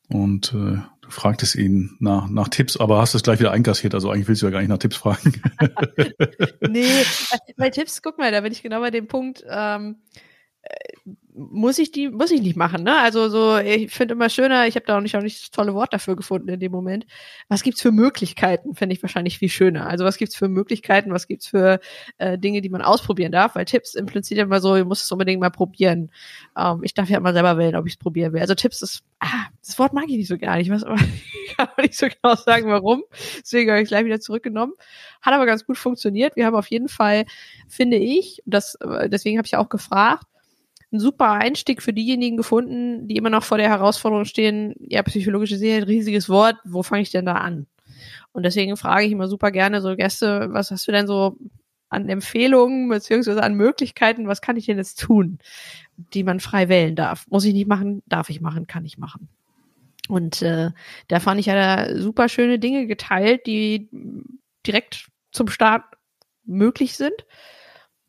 Und 0.10 0.53
äh, 0.53 0.79
du 1.08 1.12
fragtest 1.12 1.56
ihn 1.56 1.96
nach, 2.00 2.28
nach 2.30 2.50
Tipps, 2.50 2.78
aber 2.78 3.00
hast 3.00 3.14
es 3.14 3.24
gleich 3.24 3.40
wieder 3.40 3.52
einkassiert, 3.52 3.94
also 3.94 4.12
eigentlich 4.12 4.28
willst 4.28 4.42
du 4.42 4.48
ja 4.48 4.52
gar 4.52 4.60
nicht 4.60 4.70
nach 4.70 4.78
Tipps 4.78 4.98
fragen. 4.98 5.42
nee, 6.70 7.04
bei 7.58 7.70
Tipps, 7.70 8.02
guck 8.02 8.18
mal, 8.18 8.32
da 8.32 8.42
bin 8.42 8.52
ich 8.52 8.62
genau 8.62 8.82
bei 8.82 8.92
dem 8.92 9.08
Punkt, 9.08 9.44
ähm, 9.50 9.96
muss 11.38 11.77
ich 11.77 11.91
die, 11.91 12.09
muss 12.09 12.31
ich 12.31 12.41
nicht 12.41 12.55
machen, 12.55 12.83
ne? 12.83 13.00
Also 13.00 13.29
so, 13.29 13.57
ich 13.57 13.91
finde 13.91 14.15
immer 14.15 14.29
schöner, 14.29 14.67
ich 14.67 14.75
habe 14.75 14.86
da 14.88 14.97
auch 14.97 15.01
nicht 15.01 15.15
auch 15.15 15.21
nicht 15.21 15.39
das 15.39 15.51
tolle 15.51 15.75
Wort 15.75 15.93
dafür 15.93 16.15
gefunden 16.15 16.50
in 16.50 16.59
dem 16.59 16.71
Moment. 16.71 17.05
Was 17.47 17.62
gibt's 17.62 17.81
für 17.81 17.91
Möglichkeiten, 17.91 18.74
finde 18.74 18.95
ich 18.95 19.03
wahrscheinlich 19.03 19.38
viel 19.38 19.50
schöner. 19.50 19.88
Also 19.88 20.03
was 20.03 20.17
gibt's 20.17 20.36
für 20.36 20.47
Möglichkeiten, 20.47 21.13
was 21.13 21.27
gibt's 21.27 21.47
für 21.47 21.79
äh, 22.17 22.39
Dinge, 22.39 22.62
die 22.62 22.69
man 22.69 22.81
ausprobieren 22.81 23.31
darf, 23.31 23.55
weil 23.55 23.65
Tipps 23.65 23.93
im 23.93 24.07
Prinzip 24.07 24.38
immer 24.39 24.59
so, 24.59 24.75
ich 24.75 24.86
muss 24.86 25.03
es 25.03 25.12
unbedingt 25.12 25.39
mal 25.39 25.51
probieren. 25.51 26.12
Ähm, 26.57 26.79
ich 26.83 26.95
darf 26.95 27.07
ja 27.09 27.19
mal 27.19 27.33
selber 27.33 27.57
wählen, 27.57 27.75
ob 27.75 27.86
ich 27.86 27.93
es 27.93 27.97
probieren 27.97 28.33
will. 28.33 28.41
Also 28.41 28.55
Tipps 28.55 28.81
ist, 28.81 29.03
ah, 29.19 29.45
das 29.63 29.77
Wort 29.77 29.93
mag 29.93 30.05
ich 30.07 30.17
nicht 30.17 30.27
so 30.27 30.39
gar 30.39 30.57
nicht. 30.57 30.67
Ich 30.67 30.74
weiß 30.74 30.83
aber, 30.86 30.95
kann 31.55 31.67
aber 31.71 31.83
nicht 31.83 31.95
so 31.95 32.07
genau 32.07 32.36
sagen, 32.36 32.67
warum. 32.67 33.03
Deswegen 33.39 33.69
habe 33.69 33.81
ich 33.81 33.89
gleich 33.89 34.05
wieder 34.05 34.19
zurückgenommen. 34.19 34.74
Hat 35.21 35.36
aber 35.36 35.45
ganz 35.45 35.65
gut 35.65 35.77
funktioniert. 35.77 36.36
Wir 36.36 36.47
haben 36.47 36.55
auf 36.55 36.67
jeden 36.67 36.89
Fall, 36.89 37.25
finde 37.67 37.97
ich, 37.97 38.41
das, 38.47 38.75
äh, 38.75 39.07
deswegen 39.07 39.38
habe 39.38 39.45
ich 39.45 39.55
auch 39.55 39.69
gefragt, 39.69 40.25
ein 40.91 41.00
super 41.00 41.32
Einstieg 41.32 41.82
für 41.82 41.94
diejenigen 41.94 42.38
gefunden, 42.38 43.08
die 43.08 43.17
immer 43.17 43.29
noch 43.29 43.44
vor 43.44 43.58
der 43.58 43.70
Herausforderung 43.70 44.25
stehen, 44.25 44.74
ja, 44.79 45.03
psychologische 45.03 45.58
Sicherheit, 45.58 45.88
riesiges 45.88 46.29
Wort, 46.29 46.56
wo 46.63 46.84
fange 46.84 47.01
ich 47.01 47.12
denn 47.12 47.25
da 47.25 47.36
an? 47.36 47.67
Und 48.32 48.44
deswegen 48.44 48.77
frage 48.77 49.06
ich 49.06 49.12
immer 49.12 49.27
super 49.27 49.51
gerne 49.51 49.82
so 49.82 49.96
Gäste, 49.96 50.48
was 50.51 50.72
hast 50.72 50.88
du 50.88 50.91
denn 50.91 51.08
so 51.08 51.38
an 51.89 52.10
Empfehlungen 52.10 52.89
beziehungsweise 52.89 53.41
an 53.44 53.56
Möglichkeiten, 53.56 54.27
was 54.27 54.41
kann 54.41 54.58
ich 54.58 54.65
denn 54.65 54.77
jetzt 54.77 55.00
tun, 55.00 55.39
die 56.13 56.24
man 56.24 56.39
frei 56.39 56.70
wählen 56.70 56.96
darf? 56.96 57.25
Muss 57.29 57.46
ich 57.46 57.53
nicht 57.53 57.67
machen, 57.67 58.03
darf 58.06 58.29
ich 58.29 58.41
machen, 58.41 58.67
kann 58.67 58.86
ich 58.86 58.98
machen. 58.98 59.29
Und 60.08 60.41
äh, 60.41 60.72
da 61.08 61.20
fand 61.20 61.39
ich 61.39 61.48
ja 61.48 61.56
da 61.56 61.98
super 61.98 62.29
schöne 62.29 62.60
Dinge 62.60 62.88
geteilt, 62.88 63.46
die 63.46 63.89
direkt 64.65 65.10
zum 65.32 65.48
Start 65.48 65.84
möglich 66.46 66.96
sind, 66.96 67.25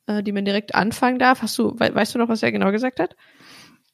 äh, 0.09 0.23
die 0.23 0.33
man 0.33 0.45
direkt 0.45 0.75
anfangen 0.75 1.19
darf. 1.19 1.43
Hast 1.43 1.57
du, 1.59 1.79
we 1.79 1.95
weißt 1.95 2.15
du 2.15 2.19
noch, 2.19 2.29
was 2.29 2.43
er 2.43 2.51
genau 2.51 2.73
gesagt 2.73 2.99
hat? 2.99 3.15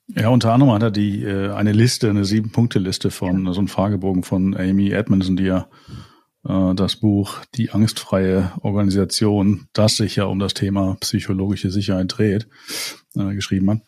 Ja, 0.07 0.29
unter 0.29 0.53
anderem 0.53 0.73
hat 0.73 0.83
er 0.83 0.91
die 0.91 1.23
äh, 1.23 1.51
eine 1.51 1.73
Liste, 1.73 2.11
eine 2.11 2.25
sieben-Punkte-Liste 2.25 3.11
von, 3.11 3.47
ja. 3.47 3.53
so 3.53 3.61
ein 3.61 3.69
Fragebogen 3.69 4.23
von 4.23 4.55
Amy 4.57 4.91
Edmondson, 4.91 5.37
die 5.37 5.45
ja 5.45 5.67
äh, 6.47 6.75
das 6.75 6.97
Buch 6.97 7.39
Die 7.55 7.71
angstfreie 7.71 8.53
Organisation, 8.61 9.67
das 9.73 9.97
sich 9.97 10.17
ja 10.17 10.25
um 10.25 10.39
das 10.39 10.55
Thema 10.55 10.97
psychologische 11.01 11.71
Sicherheit 11.71 12.13
dreht, 12.17 12.49
äh, 13.17 13.35
geschrieben 13.35 13.71
hat. 13.71 13.81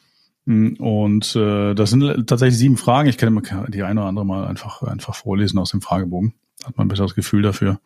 Mm, 0.47 0.75
und 0.79 1.37
äh, 1.37 1.75
das 1.75 1.91
sind 1.91 2.27
tatsächlich 2.27 2.59
sieben 2.59 2.77
Fragen. 2.79 3.09
Ich 3.09 3.19
kann 3.19 3.43
die 3.69 3.83
eine 3.83 4.01
oder 4.01 4.09
andere 4.09 4.27
mal 4.27 4.47
einfach, 4.47 4.83
einfach 4.83 5.15
vorlesen 5.15 5.59
aus 5.59 5.71
dem 5.71 5.83
Fragebogen. 5.83 6.35
Hat 6.65 6.77
man 6.79 6.87
ein 6.87 6.89
besseres 6.89 7.15
Gefühl 7.15 7.43
dafür. 7.43 7.79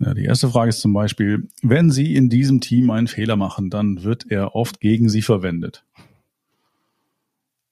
Ja, 0.00 0.14
die 0.14 0.24
erste 0.24 0.48
Frage 0.48 0.70
ist 0.70 0.80
zum 0.80 0.94
Beispiel, 0.94 1.46
wenn 1.62 1.90
Sie 1.90 2.14
in 2.14 2.30
diesem 2.30 2.62
Team 2.62 2.90
einen 2.90 3.06
Fehler 3.06 3.36
machen, 3.36 3.68
dann 3.68 4.02
wird 4.02 4.30
er 4.30 4.54
oft 4.54 4.80
gegen 4.80 5.10
Sie 5.10 5.20
verwendet. 5.20 5.84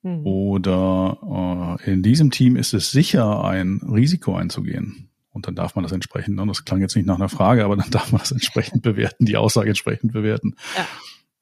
Mhm. 0.02 0.26
Oder 0.26 1.78
äh, 1.86 1.90
in 1.90 2.02
diesem 2.02 2.30
Team 2.30 2.56
ist 2.56 2.74
es 2.74 2.90
sicher, 2.90 3.44
ein 3.44 3.80
Risiko 3.90 4.36
einzugehen. 4.36 5.08
Und 5.30 5.46
dann 5.46 5.54
darf 5.54 5.74
man 5.74 5.84
das 5.84 5.92
entsprechend, 5.92 6.36
ne, 6.36 6.46
das 6.46 6.64
klang 6.66 6.82
jetzt 6.82 6.96
nicht 6.96 7.06
nach 7.06 7.16
einer 7.16 7.30
Frage, 7.30 7.64
aber 7.64 7.76
dann 7.76 7.90
darf 7.92 8.12
man 8.12 8.20
das 8.20 8.32
entsprechend 8.32 8.82
bewerten, 8.82 9.24
die 9.24 9.38
Aussage 9.38 9.70
entsprechend 9.70 10.12
bewerten. 10.12 10.54
Ja. 10.76 10.86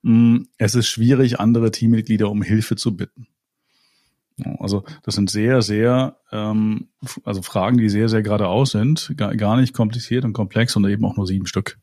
Mm, 0.03 0.47
es 0.57 0.77
ist 0.77 0.87
schwierig, 0.87 1.41
andere 1.41 1.73
Teammitglieder 1.73 2.31
um 2.31 2.43
Hilfe 2.43 2.77
zu 2.77 2.97
bitten. 2.97 3.27
Also 4.59 4.85
das 5.03 5.15
sind 5.15 5.31
sehr, 5.31 5.63
sehr, 5.63 6.17
ähm, 6.31 6.89
also 7.25 7.43
Fragen, 7.43 7.79
die 7.79 7.89
sehr, 7.89 8.09
sehr 8.09 8.23
geradeaus 8.23 8.73
sind, 8.73 9.15
gar, 9.17 9.35
gar 9.35 9.57
nicht 9.59 9.73
kompliziert 9.73 10.25
und 10.25 10.35
komplex 10.35 10.77
und 10.77 10.85
eben 10.87 11.05
auch 11.05 11.17
nur 11.17 11.27
sieben 11.27 11.47
Stück. 11.47 11.79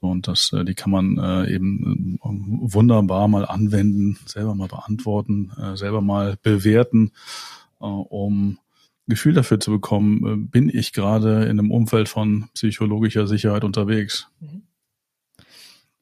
Und 0.00 0.28
das, 0.28 0.52
äh, 0.52 0.64
die 0.64 0.74
kann 0.74 0.90
man 0.90 1.18
äh, 1.18 1.54
eben 1.54 2.18
äh, 2.22 2.72
wunderbar 2.74 3.28
mal 3.28 3.46
anwenden, 3.46 4.18
selber 4.26 4.54
mal 4.54 4.68
beantworten, 4.68 5.52
äh, 5.56 5.76
selber 5.76 6.00
mal 6.02 6.36
bewerten, 6.42 7.12
äh, 7.80 7.84
um 7.84 8.58
Gefühl 9.06 9.34
dafür 9.34 9.60
zu 9.60 9.70
bekommen, 9.70 10.26
äh, 10.26 10.36
bin 10.36 10.68
ich 10.68 10.92
gerade 10.92 11.44
in 11.44 11.58
einem 11.58 11.70
Umfeld 11.70 12.08
von 12.08 12.48
psychologischer 12.54 13.26
Sicherheit 13.26 13.64
unterwegs. 13.64 14.28
Mhm. 14.40 14.62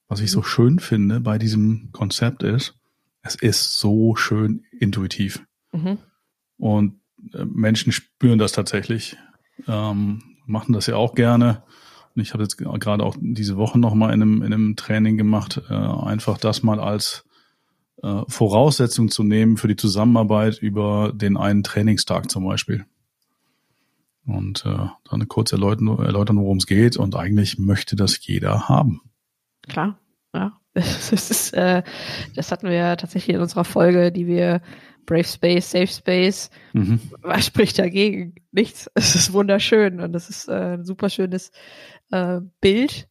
Was 0.08 0.20
ich 0.20 0.30
so 0.30 0.42
schön 0.42 0.78
finde 0.78 1.20
bei 1.20 1.38
diesem 1.38 1.90
Konzept 1.92 2.42
ist, 2.42 2.74
es 3.22 3.36
ist 3.36 3.78
so 3.78 4.16
schön 4.16 4.64
intuitiv. 4.78 5.44
Mhm. 5.72 5.98
Und 6.58 7.00
Menschen 7.44 7.92
spüren 7.92 8.38
das 8.38 8.52
tatsächlich, 8.52 9.16
ähm, 9.66 10.22
machen 10.46 10.72
das 10.72 10.86
ja 10.86 10.96
auch 10.96 11.14
gerne 11.14 11.62
und 12.14 12.22
ich 12.22 12.32
habe 12.32 12.42
jetzt 12.42 12.58
gerade 12.58 13.04
auch 13.04 13.16
diese 13.18 13.56
Woche 13.56 13.78
nochmal 13.78 14.12
in 14.12 14.22
einem, 14.22 14.42
in 14.42 14.52
einem 14.52 14.76
Training 14.76 15.16
gemacht, 15.16 15.60
äh, 15.68 15.74
einfach 15.74 16.38
das 16.38 16.62
mal 16.62 16.78
als 16.78 17.24
äh, 18.02 18.22
Voraussetzung 18.28 19.08
zu 19.08 19.22
nehmen 19.22 19.56
für 19.56 19.68
die 19.68 19.76
Zusammenarbeit 19.76 20.58
über 20.58 21.12
den 21.14 21.36
einen 21.36 21.62
Trainingstag 21.62 22.30
zum 22.30 22.44
Beispiel. 22.44 22.84
Und 24.26 24.64
äh, 24.66 24.86
dann 25.10 25.28
kurz 25.28 25.52
erläutern, 25.52 25.88
erläutern 25.98 26.38
worum 26.38 26.58
es 26.58 26.66
geht. 26.66 26.96
Und 26.96 27.16
eigentlich 27.16 27.58
möchte 27.58 27.96
das 27.96 28.24
jeder 28.24 28.68
haben. 28.68 29.00
Klar, 29.68 29.98
ja. 30.34 30.52
Das, 30.74 31.12
ist, 31.12 31.52
äh, 31.52 31.82
das 32.34 32.50
hatten 32.50 32.66
wir 32.66 32.74
ja 32.74 32.96
tatsächlich 32.96 33.36
in 33.36 33.42
unserer 33.42 33.64
Folge, 33.64 34.10
die 34.10 34.26
wir 34.26 34.62
Brave 35.06 35.24
Space, 35.24 35.70
Safe 35.70 35.86
Space. 35.86 36.50
Mhm. 36.72 37.00
Was 37.20 37.46
spricht 37.46 37.78
dagegen? 37.78 38.34
Nichts. 38.50 38.90
Es 38.94 39.14
ist 39.14 39.32
wunderschön 39.32 40.00
und 40.00 40.14
es 40.14 40.28
ist 40.28 40.48
äh, 40.48 40.74
ein 40.74 40.84
super 40.84 41.10
schönes 41.10 41.50
äh, 42.10 42.40
Bild. 42.60 43.08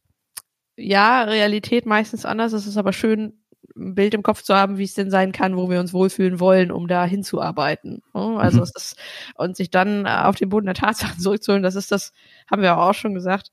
Ja, 0.76 1.22
Realität 1.24 1.86
meistens 1.86 2.24
anders. 2.24 2.52
Es 2.52 2.66
ist 2.66 2.76
aber 2.76 2.92
schön, 2.92 3.34
ein 3.76 3.94
Bild 3.94 4.14
im 4.14 4.22
Kopf 4.22 4.42
zu 4.42 4.54
haben, 4.54 4.78
wie 4.78 4.84
es 4.84 4.94
denn 4.94 5.10
sein 5.10 5.32
kann, 5.32 5.56
wo 5.56 5.70
wir 5.70 5.80
uns 5.80 5.92
wohlfühlen 5.92 6.40
wollen, 6.40 6.70
um 6.70 6.88
da 6.88 7.04
hinzuarbeiten. 7.04 8.02
Also 8.12 8.58
mhm. 8.58 8.62
es 8.62 8.72
ist, 8.74 8.96
und 9.36 9.56
sich 9.56 9.70
dann 9.70 10.06
auf 10.06 10.36
den 10.36 10.48
Boden 10.48 10.66
der 10.66 10.74
Tatsachen 10.74 11.18
zurückzuholen, 11.20 11.62
das 11.62 11.74
ist 11.74 11.92
das, 11.92 12.12
haben 12.50 12.62
wir 12.62 12.78
auch 12.78 12.94
schon 12.94 13.14
gesagt, 13.14 13.50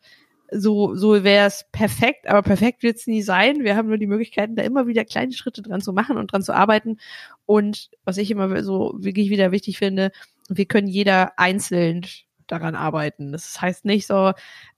so, 0.52 0.96
so 0.96 1.24
wäre 1.24 1.48
es 1.48 1.66
perfekt, 1.72 2.28
aber 2.28 2.42
perfekt 2.42 2.84
wird 2.84 2.98
es 2.98 3.08
nie 3.08 3.22
sein. 3.22 3.64
Wir 3.64 3.76
haben 3.76 3.88
nur 3.88 3.98
die 3.98 4.08
Möglichkeiten, 4.08 4.56
da 4.56 4.64
immer 4.64 4.88
wieder 4.88 5.06
kleine 5.06 5.34
Schritte 5.34 5.62
dran 5.62 5.82
zu 5.82 5.94
machen 5.94 6.18
und 6.18 6.32
dran 6.32 6.42
zu 6.42 6.54
arbeiten. 6.54 6.98
Und 7.46 7.90
was 8.04 8.18
ich 8.18 8.32
immer 8.32 8.64
so 8.64 8.96
wirklich 8.98 9.30
wieder 9.30 9.52
wichtig 9.52 9.78
finde, 9.78 10.12
wir 10.50 10.66
können 10.66 10.88
jeder 10.88 11.38
einzeln 11.38 12.06
daran 12.48 12.76
arbeiten. 12.76 13.32
Das 13.32 13.62
heißt 13.62 13.86
nicht 13.86 14.08
so, 14.08 14.34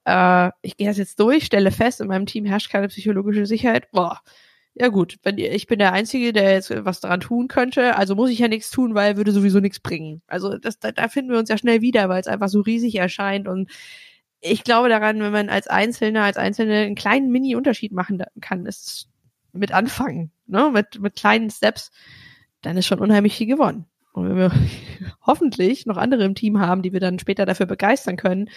äh, 0.06 0.52
ich 0.62 0.78
gehe 0.78 0.88
das 0.88 0.98
jetzt 0.98 1.20
durch, 1.20 1.46
stelle 1.46 1.72
fest, 1.72 2.02
in 2.02 2.08
meinem 2.08 2.26
Team 2.26 2.46
herrscht 2.46 2.72
keine 2.72 2.90
psychologische 2.90 3.46
Sicherheit. 3.46 3.90
Boah, 3.92 4.22
ja 4.74 4.88
gut, 4.88 5.18
wenn 5.24 5.38
ich 5.38 5.68
bin 5.68 5.80
der 5.80 5.94
Einzige, 5.94 6.32
der 6.34 6.54
jetzt 6.54 6.72
was 6.86 7.02
daran 7.02 7.20
tun 7.20 7.48
könnte, 7.48 7.96
also 7.98 8.16
muss 8.16 8.30
ich 8.30 8.40
ja 8.40 8.48
nichts 8.48 8.72
tun, 8.72 8.96
weil 8.96 9.18
würde 9.18 9.32
sowieso 9.32 9.60
nichts 9.60 9.80
bringen. 9.80 10.22
Also 10.28 10.58
das, 10.58 10.80
da, 10.80 10.92
da 10.92 11.08
finden 11.10 11.32
wir 11.32 11.40
uns 11.40 11.50
ja 11.50 11.58
schnell 11.58 11.82
wieder, 11.82 12.08
weil 12.10 12.22
es 12.22 12.28
einfach 12.28 12.48
so 12.50 12.62
riesig 12.62 12.96
erscheint 12.96 13.48
und 13.48 13.70
ich 14.42 14.64
glaube 14.64 14.90
daran, 14.90 15.20
wenn 15.22 15.32
man 15.32 15.50
als 15.50 15.68
Einzelner, 15.68 16.24
als 16.24 16.38
Einzelne 16.38 16.80
einen 16.80 16.96
kleinen 16.96 17.32
Mini-Unterschied 17.32 17.92
machen 17.92 18.24
kann, 18.42 18.66
ist 18.66 19.08
mit 19.54 19.72
anfangen, 19.72 20.32
ne, 20.48 20.72
mit, 20.72 21.00
mit 21.00 21.16
kleinen 21.16 21.50
Steps, 21.50 21.92
dann 22.62 22.78
ist 22.78 22.88
schon 22.88 23.00
unheimlich 23.00 23.36
viel 23.36 23.48
gewonnen. 23.48 23.86
Und 24.14 24.30
wenn 24.30 24.38
wir 24.38 24.52
hoffentlich 25.22 25.86
noch 25.86 25.98
andere 25.98 26.24
im 26.24 26.36
Team 26.36 26.60
haben, 26.60 26.82
die 26.82 26.94
wir 26.94 27.00
dann 27.00 27.20
später 27.20 27.46
dafür 27.46 27.66
begeistern 27.66 28.18
können, 28.18 28.50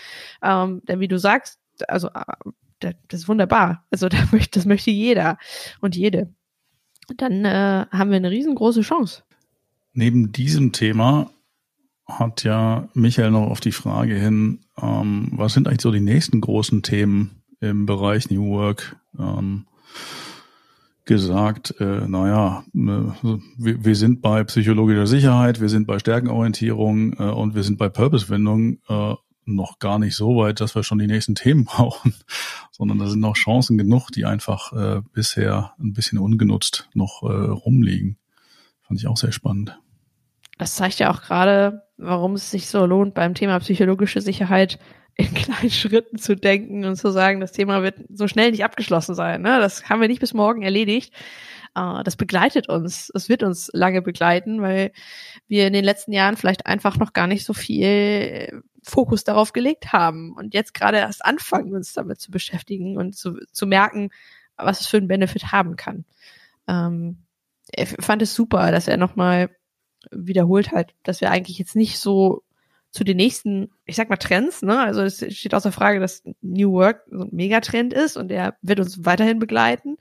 ähm, 0.43 0.83
denn 0.89 1.01
wie 1.01 1.09
du 1.09 1.19
sagst, 1.19 1.59
also 1.89 2.09
äh, 2.09 2.93
das 3.09 3.21
ist 3.21 3.29
wunderbar. 3.29 3.85
Also 3.91 4.09
das 4.53 4.65
möchte 4.65 4.91
jeder 4.91 5.39
und 5.81 5.97
jede. 5.97 6.33
Dann 7.17 7.45
äh, 7.45 7.87
haben 7.91 8.11
wir 8.11 8.17
eine 8.17 8.31
riesengroße 8.31 8.81
Chance. 8.81 9.23
Neben 9.93 10.33
diesem 10.33 10.73
Thema 10.73 11.31
hat 12.07 12.45
ja 12.45 12.89
Michael 12.95 13.31
noch 13.31 13.51
auf 13.51 13.61
die 13.61 13.73
Frage 13.73 14.15
hin, 14.15 14.61
ähm, 14.81 15.31
was 15.33 15.55
sind 15.55 15.69
eigentlich 15.69 15.81
so 15.81 15.93
die 15.93 16.01
nächsten 16.01 16.41
großen 16.41 16.83
Themen 16.83 17.43
im 17.61 17.87
Bereich 17.87 18.31
New 18.31 18.51
Work? 18.51 18.97
Ähm, 19.19 19.67
gesagt, 21.05 21.75
äh, 21.81 22.07
naja, 22.09 22.65
ne, 22.73 23.15
wir, 23.59 23.85
wir 23.85 23.97
sind 23.97 24.23
bei 24.23 24.43
psychologischer 24.45 25.07
Sicherheit, 25.07 25.61
wir 25.61 25.69
sind 25.69 25.87
bei 25.87 25.99
Stärkenorientierung 25.99 27.15
äh, 27.15 27.25
und 27.25 27.55
wir 27.55 27.63
sind 27.63 27.79
bei 27.79 27.89
Purpose-Findung 27.89 28.79
äh, 28.89 29.15
noch 29.47 29.79
gar 29.79 29.99
nicht 29.99 30.17
so 30.17 30.37
weit, 30.37 30.61
dass 30.61 30.75
wir 30.75 30.83
schon 30.83 30.99
die 30.99 31.07
nächsten 31.07 31.35
Themen 31.35 31.65
brauchen, 31.65 32.15
sondern 32.71 32.99
da 32.99 33.07
sind 33.07 33.21
noch 33.21 33.35
Chancen 33.35 33.77
genug, 33.77 34.11
die 34.11 34.25
einfach 34.25 34.73
äh, 34.73 35.03
bisher 35.13 35.75
ein 35.79 35.93
bisschen 35.93 36.19
ungenutzt 36.19 36.89
noch 36.95 37.23
äh, 37.23 37.27
rumliegen. 37.27 38.17
Fand 38.83 39.01
ich 39.01 39.07
auch 39.07 39.17
sehr 39.17 39.33
spannend. 39.33 39.79
Das 40.59 40.77
zeigt 40.77 41.01
ja 41.01 41.13
auch 41.13 41.21
gerade, 41.21 41.84
warum 41.97 42.35
es 42.35 42.51
sich 42.51 42.67
so 42.67 42.87
lohnt, 42.87 43.15
beim 43.15 43.35
Thema 43.35 43.59
psychologische 43.61 44.21
Sicherheit 44.21 44.79
in 45.17 45.33
kleinen 45.35 45.71
Schritten 45.71 46.19
zu 46.19 46.37
denken 46.37 46.85
und 46.85 46.97
zu 46.97 47.11
sagen, 47.11 47.41
das 47.41 47.53
Thema 47.53 47.83
wird 47.83 47.97
so 48.09 48.29
schnell 48.29 48.51
nicht 48.51 48.65
abgeschlossen 48.65 49.15
sein. 49.15 49.43
Ne? 49.43 49.59
Das 49.61 49.89
haben 49.89 50.01
wir 50.01 50.09
nicht 50.09 50.21
bis 50.21 50.35
morgen 50.35 50.63
erledigt. 50.63 51.13
Uh, 51.77 52.05
das 52.05 52.15
begleitet 52.15 52.69
uns. 52.69 53.11
Es 53.15 53.29
wird 53.29 53.43
uns 53.43 53.69
lange 53.73 54.01
begleiten, 54.01 54.63
weil 54.63 54.93
wir 55.49 55.67
in 55.67 55.73
den 55.73 55.85
letzten 55.85 56.13
Jahren 56.13 56.37
vielleicht 56.37 56.67
einfach 56.67 56.99
noch 56.99 57.13
gar 57.13 57.27
nicht 57.27 57.45
so 57.45 57.53
viel 57.53 58.63
Fokus 58.85 59.25
darauf 59.25 59.53
gelegt 59.53 59.93
haben 59.93 60.35
und 60.37 60.55
jetzt 60.55 60.73
gerade 60.73 60.99
erst 60.99 61.25
anfangen, 61.25 61.75
uns 61.75 61.93
damit 61.93 62.21
zu 62.21 62.31
beschäftigen 62.31 62.97
und 62.97 63.17
zu, 63.17 63.41
zu 63.51 63.67
merken, 63.67 64.11
was 64.57 64.83
es 64.83 64.87
für 64.87 64.99
einen 64.99 65.09
Benefit 65.09 65.51
haben 65.51 65.75
kann. 65.75 66.05
Ähm, 66.69 67.25
ich 67.75 67.89
fand 67.99 68.23
es 68.23 68.35
super, 68.37 68.71
dass 68.71 68.87
er 68.87 68.97
nochmal 68.97 69.51
wiederholt 70.11 70.73
hat, 70.73 70.95
dass 71.03 71.21
wir 71.21 71.31
eigentlich 71.31 71.59
jetzt 71.59 71.77
nicht 71.77 71.99
so 71.99 72.43
zu 72.95 73.03
den 73.03 73.17
nächsten, 73.17 73.73
ich 73.87 73.97
sag 73.97 74.09
mal, 74.09 74.17
Trends, 74.19 74.63
ne? 74.63 74.79
Also 74.79 75.03
es 75.03 75.17
steht 75.37 75.53
außer 75.53 75.73
Frage, 75.73 75.99
dass 75.99 76.23
New 76.43 76.73
Work 76.73 77.03
so 77.11 77.25
ein 77.25 77.31
Megatrend 77.33 77.93
ist 77.93 78.17
und 78.17 78.29
der 78.29 78.57
wird 78.63 78.79
uns 78.79 79.05
weiterhin 79.05 79.41
begleiten, 79.41 79.97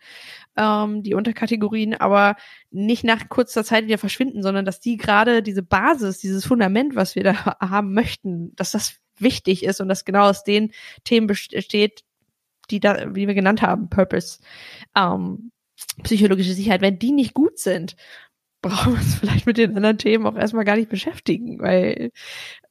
ähm, 0.56 1.02
die 1.02 1.16
Unterkategorien, 1.16 1.96
aber 1.96 2.36
nicht 2.70 3.04
nach 3.04 3.30
kurzer 3.30 3.64
Zeit 3.64 3.86
wieder 3.86 3.98
verschwinden, 3.98 4.44
sondern 4.44 4.64
dass 4.64 4.80
die 4.80 4.98
gerade 4.98 5.42
diese 5.42 5.64
Basis, 5.64 6.20
dieses 6.20 6.46
Fundament, 6.46 6.96
was 6.96 7.16
wir 7.16 7.24
da 7.24 7.34
haben 7.60 7.96
möchten, 7.96 8.56
dass 8.56 8.74
das 8.74 8.98
wichtig 9.18 9.64
ist 9.64 9.82
und 9.82 9.90
dass 9.90 10.06
genau 10.06 10.30
aus 10.30 10.44
den 10.44 10.72
Themen 11.04 11.26
besteht, 11.26 12.04
die 12.70 12.80
da, 12.80 13.16
wie 13.16 13.28
wir 13.28 13.34
genannt 13.34 13.64
haben, 13.64 13.90
Purpose, 13.90 14.40
ähm, 14.96 15.52
psychologische 16.04 16.54
Sicherheit, 16.54 16.82
wenn 16.82 17.00
die 17.00 17.12
nicht 17.12 17.34
gut 17.34 17.58
sind, 17.58 17.96
brauchen 18.63 18.93
wir 18.93 19.00
uns 19.00 19.15
vielleicht 19.15 19.46
mit 19.46 19.58
den 19.58 19.75
anderen 19.75 20.00
Themen 20.00 20.25
auch 20.25 20.36
erstmal 20.36 20.65
gar 20.65 20.75
nicht 20.75 20.89
beschäftigen, 20.89 21.60
weil 21.60 22.12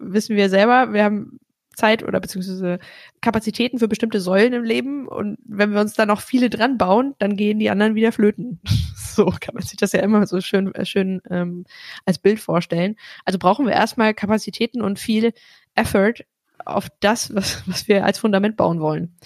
wissen 0.01 0.35
wir 0.35 0.49
selber, 0.49 0.93
wir 0.93 1.05
haben 1.05 1.39
Zeit 1.77 2.03
oder 2.03 2.21
beziehungsweise 2.21 2.79
Kapazitäten 3.21 3.79
für 3.79 3.89
bestimmte 3.89 4.21
Säulen 4.21 4.53
im 4.53 4.65
Leben. 4.65 5.07
Und 5.07 5.39
wenn 5.45 5.73
wir 5.73 5.81
uns 5.81 5.95
da 5.95 6.07
noch 6.07 6.21
viele 6.21 6.51
dran 6.51 6.77
bauen, 6.77 7.15
dann 7.19 7.37
gehen 7.37 7.59
die 7.59 7.71
anderen 7.71 7.95
wieder 7.95 8.13
flöten. 8.13 8.61
so 8.97 9.27
kann 9.27 9.55
man 9.55 9.63
sich 9.63 9.77
das 9.77 9.93
ja 9.93 10.01
immer 10.01 10.27
so 10.27 10.41
schön, 10.41 10.75
äh, 10.75 10.85
schön 10.85 11.23
ähm, 11.31 11.65
als 12.05 12.19
Bild 12.19 12.41
vorstellen. 12.41 12.97
Also 13.25 13.39
brauchen 13.39 13.67
wir 13.67 13.73
erstmal 13.73 14.15
Kapazitäten 14.15 14.83
und 14.83 14.99
viel 14.99 15.33
Effort 15.75 16.25
auf 16.65 16.89
das, 17.01 17.35
was, 17.35 17.63
was 17.67 17.89
wir 17.89 18.05
als 18.05 18.19
Fundament 18.19 18.57
bauen 18.57 18.81
wollen. 18.81 19.17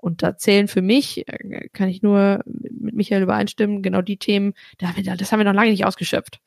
Und 0.00 0.22
da 0.22 0.36
zählen 0.36 0.68
für 0.68 0.82
mich, 0.82 1.28
äh, 1.28 1.68
kann 1.72 1.88
ich 1.88 2.02
nur 2.02 2.42
mit 2.46 2.94
Michael 2.94 3.22
übereinstimmen, 3.22 3.82
genau 3.82 4.02
die 4.02 4.16
Themen, 4.16 4.54
das 4.78 5.32
haben 5.32 5.40
wir 5.40 5.44
noch 5.44 5.54
lange 5.54 5.70
nicht 5.70 5.84
ausgeschöpft. 5.84 6.40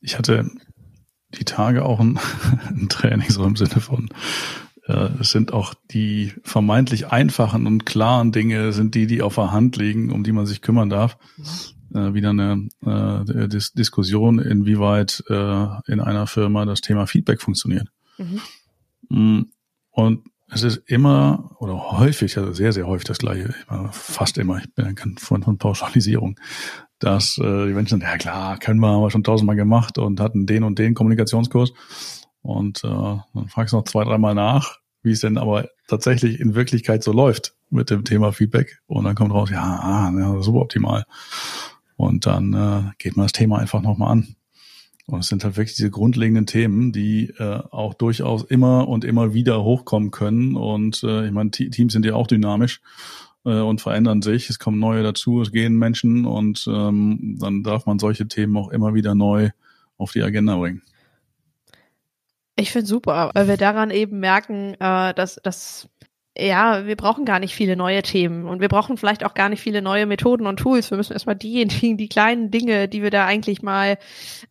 Ich 0.00 0.18
hatte 0.18 0.50
die 1.38 1.44
Tage 1.44 1.84
auch 1.84 2.00
ein, 2.00 2.18
ein 2.68 2.88
Training, 2.88 3.28
so 3.30 3.44
im 3.44 3.56
Sinne 3.56 3.80
von, 3.80 4.08
äh, 4.86 5.08
es 5.20 5.30
sind 5.30 5.52
auch 5.52 5.74
die 5.90 6.32
vermeintlich 6.42 7.08
einfachen 7.08 7.66
und 7.66 7.86
klaren 7.86 8.32
Dinge, 8.32 8.72
sind 8.72 8.94
die, 8.94 9.06
die 9.06 9.22
auf 9.22 9.36
der 9.36 9.52
Hand 9.52 9.76
liegen, 9.76 10.10
um 10.10 10.24
die 10.24 10.32
man 10.32 10.46
sich 10.46 10.60
kümmern 10.60 10.90
darf. 10.90 11.16
Äh, 11.94 12.12
wieder 12.14 12.30
eine 12.30 12.68
äh, 12.84 13.48
Dis 13.48 13.72
Diskussion, 13.72 14.38
inwieweit 14.38 15.22
äh, 15.28 15.66
in 15.86 16.00
einer 16.00 16.26
Firma 16.26 16.64
das 16.64 16.80
Thema 16.80 17.06
Feedback 17.06 17.40
funktioniert. 17.40 17.88
Mhm. 18.18 18.40
Mm, 19.08 19.42
und 19.90 20.24
es 20.54 20.62
ist 20.62 20.76
immer 20.86 21.56
oder 21.58 21.92
häufig, 21.98 22.38
also 22.38 22.52
sehr, 22.52 22.72
sehr 22.72 22.86
häufig 22.86 23.04
das 23.04 23.18
gleiche, 23.18 23.54
fast 23.90 24.38
immer, 24.38 24.58
ich 24.58 24.72
bin 24.74 24.94
kein 24.94 25.18
Freund 25.18 25.44
von 25.44 25.58
Pauschalisierung, 25.58 26.38
dass 26.98 27.38
äh, 27.38 27.66
die 27.66 27.72
Menschen, 27.74 28.00
ja 28.00 28.16
klar, 28.16 28.58
können 28.58 28.80
wir, 28.80 28.88
haben 28.88 29.02
wir 29.02 29.10
schon 29.10 29.24
tausendmal 29.24 29.56
gemacht 29.56 29.98
und 29.98 30.20
hatten 30.20 30.46
den 30.46 30.64
und 30.64 30.78
den 30.78 30.94
Kommunikationskurs. 30.94 31.72
Und 32.40 32.84
äh, 32.84 32.88
dann 32.88 33.48
fragst 33.48 33.72
du 33.72 33.78
noch 33.78 33.84
zwei, 33.84 34.04
dreimal 34.04 34.34
nach, 34.34 34.78
wie 35.02 35.12
es 35.12 35.20
denn 35.20 35.38
aber 35.38 35.68
tatsächlich 35.88 36.40
in 36.40 36.54
Wirklichkeit 36.54 37.02
so 37.02 37.12
läuft 37.12 37.54
mit 37.70 37.90
dem 37.90 38.04
Thema 38.04 38.32
Feedback. 38.32 38.78
Und 38.86 39.04
dann 39.04 39.14
kommt 39.14 39.32
raus, 39.32 39.50
ja, 39.50 39.62
ah, 39.62 40.12
ja 40.16 40.42
super 40.42 40.60
optimal. 40.60 41.04
Und 41.96 42.26
dann 42.26 42.54
äh, 42.54 42.90
geht 42.98 43.16
man 43.16 43.24
das 43.26 43.32
Thema 43.32 43.58
einfach 43.58 43.80
nochmal 43.80 44.12
an. 44.12 44.36
Und 45.06 45.20
es 45.20 45.28
sind 45.28 45.44
halt 45.44 45.56
wirklich 45.56 45.76
diese 45.76 45.90
grundlegenden 45.90 46.46
Themen, 46.46 46.92
die 46.92 47.28
äh, 47.38 47.60
auch 47.70 47.94
durchaus 47.94 48.42
immer 48.42 48.88
und 48.88 49.04
immer 49.04 49.34
wieder 49.34 49.62
hochkommen 49.62 50.10
können. 50.10 50.56
Und 50.56 51.02
äh, 51.02 51.26
ich 51.26 51.32
meine, 51.32 51.50
Teams 51.50 51.92
sind 51.92 52.06
ja 52.06 52.14
auch 52.14 52.26
dynamisch 52.26 52.80
äh, 53.44 53.60
und 53.60 53.82
verändern 53.82 54.22
sich. 54.22 54.48
Es 54.48 54.58
kommen 54.58 54.78
neue 54.78 55.02
dazu, 55.02 55.42
es 55.42 55.52
gehen 55.52 55.76
Menschen 55.76 56.24
und 56.24 56.66
ähm, 56.68 57.36
dann 57.38 57.62
darf 57.62 57.84
man 57.84 57.98
solche 57.98 58.28
Themen 58.28 58.56
auch 58.56 58.70
immer 58.70 58.94
wieder 58.94 59.14
neu 59.14 59.50
auf 59.98 60.12
die 60.12 60.22
Agenda 60.22 60.56
bringen. 60.56 60.82
Ich 62.56 62.70
finde 62.70 62.86
super, 62.86 63.32
weil 63.34 63.48
wir 63.48 63.56
daran 63.56 63.90
eben 63.90 64.20
merken, 64.20 64.74
äh, 64.78 65.12
dass, 65.12 65.40
dass 65.42 65.88
ja, 66.36 66.86
wir 66.86 66.96
brauchen 66.96 67.24
gar 67.24 67.38
nicht 67.38 67.54
viele 67.54 67.76
neue 67.76 68.02
Themen 68.02 68.46
und 68.46 68.60
wir 68.60 68.68
brauchen 68.68 68.96
vielleicht 68.96 69.24
auch 69.24 69.34
gar 69.34 69.48
nicht 69.48 69.62
viele 69.62 69.82
neue 69.82 70.06
Methoden 70.06 70.46
und 70.46 70.56
Tools. 70.56 70.90
Wir 70.90 70.96
müssen 70.96 71.12
erstmal 71.12 71.36
diejenigen, 71.36 71.96
die 71.96 72.08
kleinen 72.08 72.50
Dinge, 72.50 72.88
die 72.88 73.02
wir 73.02 73.10
da 73.10 73.24
eigentlich 73.24 73.62
mal 73.62 73.98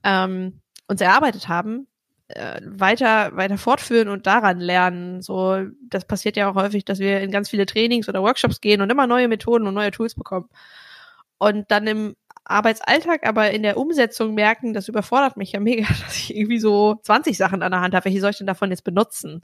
ähm, 0.03 0.61
uns 0.87 1.01
erarbeitet 1.01 1.49
haben, 1.49 1.87
äh, 2.29 2.61
weiter, 2.63 3.35
weiter 3.35 3.57
fortführen 3.57 4.07
und 4.07 4.27
daran 4.27 4.59
lernen. 4.59 5.21
So, 5.21 5.65
das 5.89 6.05
passiert 6.05 6.37
ja 6.37 6.49
auch 6.49 6.55
häufig, 6.55 6.85
dass 6.85 6.99
wir 6.99 7.19
in 7.19 7.31
ganz 7.31 7.49
viele 7.49 7.65
Trainings 7.65 8.07
oder 8.07 8.21
Workshops 8.21 8.61
gehen 8.61 8.81
und 8.81 8.89
immer 8.89 9.07
neue 9.07 9.27
Methoden 9.27 9.67
und 9.67 9.73
neue 9.73 9.91
Tools 9.91 10.15
bekommen. 10.15 10.47
Und 11.37 11.69
dann 11.69 11.85
im 11.87 12.15
Arbeitsalltag, 12.45 13.27
aber 13.27 13.51
in 13.51 13.63
der 13.63 13.77
Umsetzung 13.77 14.33
merken, 14.35 14.73
das 14.73 14.87
überfordert 14.87 15.35
mich 15.35 15.51
ja 15.51 15.59
mega, 15.59 15.85
dass 16.05 16.15
ich 16.15 16.35
irgendwie 16.35 16.59
so 16.59 16.95
20 17.03 17.37
Sachen 17.37 17.61
an 17.61 17.71
der 17.71 17.81
Hand 17.81 17.93
habe. 17.93 18.05
Welche 18.05 18.21
soll 18.21 18.29
ich 18.31 18.37
denn 18.37 18.47
davon 18.47 18.69
jetzt 18.69 18.85
benutzen? 18.85 19.43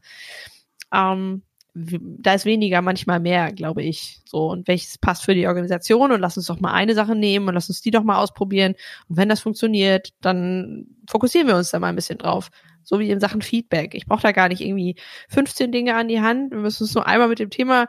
Ähm, 0.93 1.43
da 1.81 2.33
ist 2.33 2.45
weniger 2.45 2.81
manchmal 2.81 3.19
mehr, 3.19 3.51
glaube 3.51 3.83
ich. 3.83 4.21
So, 4.25 4.49
und 4.49 4.67
welches 4.67 4.97
passt 4.97 5.23
für 5.23 5.35
die 5.35 5.47
Organisation 5.47 6.11
und 6.11 6.19
lass 6.19 6.37
uns 6.37 6.47
doch 6.47 6.59
mal 6.59 6.73
eine 6.73 6.95
Sache 6.95 7.15
nehmen 7.15 7.47
und 7.47 7.53
lass 7.53 7.69
uns 7.69 7.81
die 7.81 7.91
doch 7.91 8.03
mal 8.03 8.17
ausprobieren. 8.17 8.75
Und 9.07 9.17
wenn 9.17 9.29
das 9.29 9.39
funktioniert, 9.39 10.09
dann 10.21 10.87
fokussieren 11.07 11.47
wir 11.47 11.55
uns 11.55 11.71
da 11.71 11.79
mal 11.79 11.87
ein 11.87 11.95
bisschen 11.95 12.17
drauf. 12.17 12.49
So 12.83 12.99
wie 12.99 13.09
in 13.09 13.19
Sachen 13.19 13.41
Feedback. 13.41 13.93
Ich 13.93 14.07
brauche 14.07 14.21
da 14.21 14.31
gar 14.31 14.49
nicht 14.49 14.61
irgendwie 14.61 14.95
15 15.29 15.71
Dinge 15.71 15.95
an 15.95 16.07
die 16.07 16.21
Hand. 16.21 16.51
Wir 16.51 16.59
müssen 16.59 16.83
uns 16.83 16.95
nur 16.95 17.07
einmal 17.07 17.27
mit 17.27 17.39
dem 17.39 17.49
Thema 17.49 17.87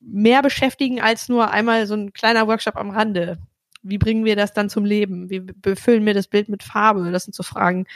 mehr 0.00 0.42
beschäftigen 0.42 1.00
als 1.00 1.28
nur 1.28 1.50
einmal 1.50 1.86
so 1.86 1.94
ein 1.94 2.12
kleiner 2.12 2.46
Workshop 2.46 2.76
am 2.76 2.90
Rande. 2.90 3.38
Wie 3.82 3.98
bringen 3.98 4.24
wir 4.24 4.34
das 4.34 4.54
dann 4.54 4.70
zum 4.70 4.84
Leben? 4.84 5.30
Wie 5.30 5.40
befüllen 5.40 6.06
wir 6.06 6.14
das 6.14 6.26
Bild 6.26 6.48
mit 6.48 6.62
Farbe? 6.62 7.10
Das 7.12 7.24
sind 7.24 7.34
so 7.34 7.42
Fragen, 7.42 7.86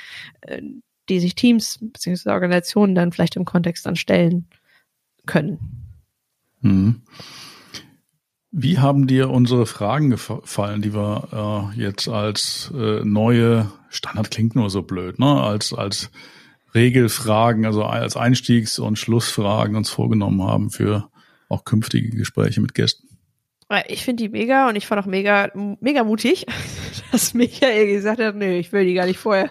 äh, 0.43 0.61
die 1.09 1.19
sich 1.19 1.35
Teams 1.35 1.79
bzw. 1.81 2.31
Organisationen 2.31 2.95
dann 2.95 3.11
vielleicht 3.11 3.37
im 3.37 3.45
Kontext 3.45 3.87
dann 3.87 3.97
stellen 3.97 4.47
können. 5.27 5.59
Mhm. 6.61 7.03
Wie 8.51 8.79
haben 8.79 9.07
dir 9.07 9.31
unsere 9.31 9.65
Fragen 9.65 10.11
gefallen, 10.11 10.83
die 10.83 10.95
wir 10.95 11.73
äh, 11.75 11.81
jetzt 11.81 12.09
als 12.09 12.71
äh, 12.75 13.03
neue 13.03 13.73
Standard 13.89 14.31
klingt 14.31 14.55
nur 14.55 14.69
so 14.69 14.83
blöd, 14.83 15.19
ne? 15.19 15.41
Als 15.41 15.73
als 15.73 16.11
Regelfragen, 16.75 17.67
also 17.67 17.85
als 17.85 18.17
Einstiegs- 18.17 18.79
und 18.79 18.99
Schlussfragen 18.99 19.77
uns 19.77 19.91
vorgenommen 19.91 20.43
haben 20.43 20.71
für 20.71 21.09
auch 21.49 21.65
künftige 21.65 22.11
Gespräche 22.11 22.61
mit 22.61 22.75
Gästen. 22.75 23.12
Ich 23.89 24.05
finde 24.05 24.23
die 24.23 24.29
mega 24.29 24.69
und 24.69 24.77
ich 24.77 24.87
fand 24.87 25.01
auch 25.01 25.07
mega, 25.07 25.51
mega 25.81 26.05
mutig, 26.05 26.47
dass 27.13 27.35
Michael 27.35 27.87
gesagt 27.87 28.21
hat, 28.21 28.37
nee, 28.37 28.59
ich 28.59 28.73
will 28.73 28.85
die 28.85 28.95
gar 28.95 29.07
nicht 29.07 29.19
vorher. 29.19 29.51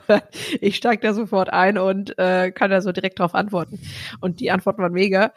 Ich 0.60 0.76
steige 0.76 1.02
da 1.02 1.14
sofort 1.14 1.50
ein 1.50 1.78
und 1.78 2.18
äh, 2.18 2.52
kann 2.52 2.72
da 2.72 2.82
so 2.82 2.92
direkt 2.92 3.20
drauf 3.20 3.36
antworten. 3.36 3.80
Und 4.20 4.40
die 4.40 4.52
Antworten 4.52 4.82
waren 4.82 4.94
mega. 4.94 5.34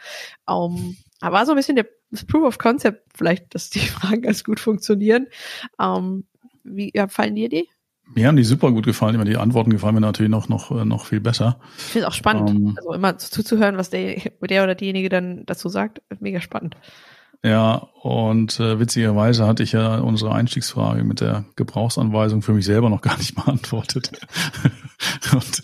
Um, 0.46 0.96
aber 1.20 1.36
war 1.36 1.46
so 1.46 1.52
ein 1.52 1.56
bisschen 1.56 1.76
der 1.76 1.86
Proof 2.28 2.44
of 2.44 2.58
Concept 2.58 3.02
vielleicht, 3.14 3.54
dass 3.54 3.70
die 3.70 3.78
Fragen 3.80 4.22
ganz 4.22 4.44
gut 4.44 4.60
funktionieren. 4.60 5.28
Um, 5.78 6.24
wie 6.62 6.90
ja, 6.94 7.08
fallen 7.08 7.34
dir 7.34 7.48
die? 7.48 7.68
Mir 8.14 8.28
haben 8.28 8.36
die 8.36 8.44
super 8.44 8.70
gut 8.70 8.84
gefallen. 8.84 9.14
Immer 9.14 9.24
die 9.24 9.36
Antworten 9.36 9.70
gefallen 9.70 9.94
mir 9.94 10.00
natürlich 10.00 10.30
noch, 10.30 10.48
noch, 10.48 10.70
noch 10.84 11.06
viel 11.06 11.20
besser. 11.20 11.58
Ich 11.78 11.84
finde 11.84 12.06
es 12.06 12.12
auch 12.12 12.16
spannend. 12.16 12.50
Um, 12.50 12.56
ähm, 12.56 12.74
also 12.76 12.92
immer 12.92 13.18
zuzuhören, 13.18 13.76
was 13.78 13.90
der, 13.90 14.20
der 14.42 14.64
oder 14.64 14.74
diejenige 14.74 15.08
dann 15.08 15.46
dazu 15.46 15.68
sagt. 15.68 16.02
Mega 16.20 16.40
spannend. 16.40 16.76
Ja, 17.44 17.88
und 18.00 18.58
äh, 18.58 18.80
witzigerweise 18.80 19.46
hatte 19.46 19.62
ich 19.62 19.72
ja 19.72 19.98
unsere 19.98 20.32
Einstiegsfrage 20.32 21.04
mit 21.04 21.20
der 21.20 21.44
Gebrauchsanweisung 21.56 22.40
für 22.40 22.54
mich 22.54 22.64
selber 22.64 22.88
noch 22.88 23.02
gar 23.02 23.18
nicht 23.18 23.34
beantwortet. 23.44 24.12
und 25.30 25.62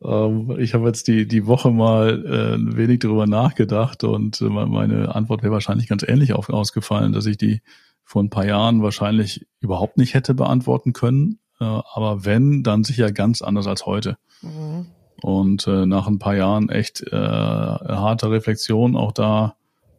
ähm, 0.00 0.56
ich 0.60 0.74
habe 0.74 0.86
jetzt 0.86 1.08
die, 1.08 1.26
die 1.26 1.46
Woche 1.46 1.72
mal 1.72 2.24
äh, 2.24 2.54
ein 2.54 2.76
wenig 2.76 3.00
darüber 3.00 3.26
nachgedacht 3.26 4.04
und 4.04 4.40
äh, 4.40 4.44
meine 4.44 5.12
Antwort 5.12 5.42
wäre 5.42 5.52
wahrscheinlich 5.52 5.88
ganz 5.88 6.04
ähnlich 6.04 6.34
auf, 6.34 6.50
ausgefallen, 6.50 7.12
dass 7.12 7.26
ich 7.26 7.36
die 7.36 7.62
vor 8.04 8.22
ein 8.22 8.30
paar 8.30 8.46
Jahren 8.46 8.84
wahrscheinlich 8.84 9.44
überhaupt 9.58 9.98
nicht 9.98 10.14
hätte 10.14 10.34
beantworten 10.34 10.92
können. 10.92 11.40
Äh, 11.58 11.64
aber 11.64 12.24
wenn, 12.24 12.62
dann 12.62 12.84
sicher 12.84 13.10
ganz 13.10 13.42
anders 13.42 13.66
als 13.66 13.86
heute. 13.86 14.18
Mhm. 14.40 14.86
Und 15.20 15.66
äh, 15.66 15.84
nach 15.84 16.06
ein 16.06 16.20
paar 16.20 16.36
Jahren 16.36 16.68
echt 16.68 17.02
äh, 17.02 17.16
harte 17.16 18.30
Reflexion 18.30 18.94
auch 18.94 19.10
da 19.10 19.56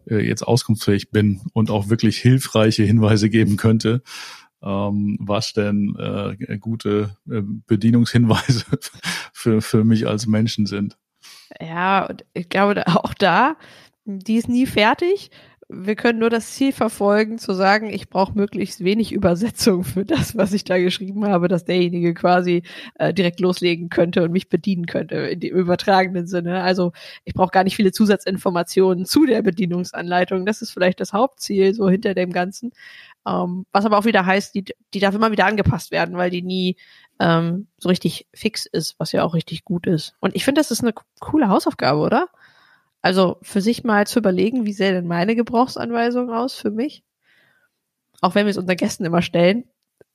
äh, 0.09 0.19
jetzt 0.19 0.43
auskunftsfähig 0.43 1.11
bin 1.11 1.41
und 1.53 1.69
auch 1.69 1.89
wirklich 1.89 2.17
hilfreiche 2.17 2.83
Hinweise 2.83 3.29
geben 3.29 3.57
könnte, 3.57 4.01
ähm, 4.61 5.17
was 5.21 5.53
denn 5.53 5.95
äh, 5.97 6.57
gute 6.57 7.15
äh, 7.29 7.41
Bedienungshinweise 7.41 8.65
für, 9.33 9.61
für 9.61 9.83
mich 9.83 10.07
als 10.07 10.27
Menschen 10.27 10.65
sind. 10.65 10.97
Ja, 11.59 12.09
ich 12.33 12.49
glaube 12.49 12.87
auch 12.87 13.13
da, 13.13 13.55
die 14.05 14.37
ist 14.37 14.49
nie 14.49 14.65
fertig 14.65 15.31
wir 15.71 15.95
können 15.95 16.17
nur 16.17 16.31
das 16.31 16.53
Ziel 16.53 16.73
verfolgen, 16.73 17.37
zu 17.37 17.53
sagen, 17.53 17.91
ich 17.91 18.09
brauche 18.09 18.33
möglichst 18.33 18.83
wenig 18.83 19.11
Übersetzung 19.11 19.83
für 19.83 20.03
das, 20.03 20.35
was 20.35 20.51
ich 20.51 20.63
da 20.63 20.79
geschrieben 20.79 21.27
habe, 21.27 21.47
dass 21.47 21.63
derjenige 21.63 22.15
quasi 22.15 22.63
äh, 22.95 23.13
direkt 23.13 23.39
loslegen 23.39 23.89
könnte 23.89 24.23
und 24.23 24.31
mich 24.31 24.49
bedienen 24.49 24.87
könnte 24.87 25.15
in 25.15 25.39
dem 25.39 25.55
übertragenen 25.55 26.25
Sinne. 26.25 26.63
Also 26.63 26.91
ich 27.23 27.35
brauche 27.35 27.51
gar 27.51 27.63
nicht 27.63 27.75
viele 27.75 27.91
Zusatzinformationen 27.91 29.05
zu 29.05 29.27
der 29.27 29.43
Bedienungsanleitung. 29.43 30.47
Das 30.47 30.63
ist 30.63 30.71
vielleicht 30.71 30.99
das 30.99 31.13
Hauptziel 31.13 31.75
so 31.75 31.87
hinter 31.87 32.15
dem 32.15 32.31
Ganzen. 32.31 32.71
Ähm, 33.27 33.67
was 33.71 33.85
aber 33.85 33.99
auch 33.99 34.05
wieder 34.05 34.25
heißt, 34.25 34.55
die, 34.55 34.65
die 34.95 34.99
darf 34.99 35.13
immer 35.13 35.31
wieder 35.31 35.45
angepasst 35.45 35.91
werden, 35.91 36.17
weil 36.17 36.31
die 36.31 36.41
nie 36.41 36.77
ähm, 37.19 37.67
so 37.77 37.89
richtig 37.89 38.27
fix 38.33 38.65
ist, 38.65 38.95
was 38.97 39.11
ja 39.11 39.23
auch 39.23 39.35
richtig 39.35 39.65
gut 39.65 39.85
ist. 39.85 40.15
Und 40.19 40.35
ich 40.35 40.45
finde, 40.45 40.61
das 40.61 40.71
ist 40.71 40.81
eine 40.81 40.93
coole 41.19 41.47
Hausaufgabe, 41.47 41.99
oder? 41.99 42.29
Also 43.01 43.37
für 43.41 43.61
sich 43.61 43.83
mal 43.83 44.07
zu 44.07 44.19
überlegen, 44.19 44.65
wie 44.65 44.73
sähe 44.73 44.91
denn 44.91 45.07
meine 45.07 45.35
Gebrauchsanweisung 45.35 46.31
aus 46.31 46.55
für 46.55 46.71
mich? 46.71 47.03
Auch 48.21 48.35
wenn 48.35 48.45
wir 48.45 48.51
es 48.51 48.57
unseren 48.57 48.77
Gästen 48.77 49.05
immer 49.05 49.21
stellen. 49.21 49.63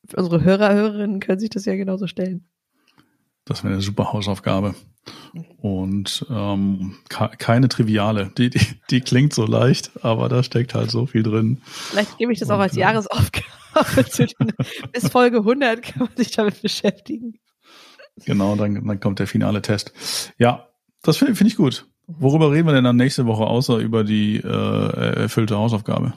Für 0.06 0.18
unsere 0.18 0.44
Hörer, 0.44 0.74
Hörerinnen 0.74 1.20
können 1.20 1.40
sich 1.40 1.50
das 1.50 1.64
ja 1.64 1.74
genauso 1.76 2.06
stellen. 2.06 2.46
Das 3.46 3.64
wäre 3.64 3.74
eine 3.74 3.82
super 3.82 4.12
Hausaufgabe. 4.12 4.74
Und 5.58 6.26
ähm, 6.30 6.96
keine 7.08 7.68
triviale. 7.68 8.30
Die, 8.36 8.50
die, 8.50 8.60
die 8.90 9.00
klingt 9.00 9.34
so 9.34 9.46
leicht, 9.46 10.04
aber 10.04 10.28
da 10.28 10.42
steckt 10.42 10.74
halt 10.74 10.90
so 10.90 11.06
viel 11.06 11.22
drin. 11.22 11.60
Vielleicht 11.64 12.18
gebe 12.18 12.32
ich 12.32 12.38
das 12.38 12.48
Und, 12.48 12.56
auch 12.56 12.60
als 12.60 12.76
äh, 12.76 12.80
Jahresaufgabe. 12.80 13.46
Bis 14.92 15.08
Folge 15.08 15.38
100 15.38 15.82
kann 15.82 16.06
man 16.06 16.16
sich 16.16 16.30
damit 16.30 16.60
beschäftigen. 16.62 17.40
Genau, 18.24 18.54
dann, 18.56 18.86
dann 18.86 19.00
kommt 19.00 19.18
der 19.18 19.26
finale 19.26 19.62
Test. 19.62 19.92
Ja, 20.38 20.68
das 21.02 21.16
finde 21.16 21.34
find 21.34 21.50
ich 21.50 21.56
gut. 21.56 21.86
Worüber 22.06 22.52
reden 22.52 22.66
wir 22.68 22.74
denn 22.74 22.84
dann 22.84 22.96
nächste 22.96 23.26
Woche, 23.26 23.44
außer 23.44 23.78
über 23.78 24.04
die 24.04 24.36
äh, 24.36 25.22
erfüllte 25.22 25.56
Hausaufgabe? 25.56 26.12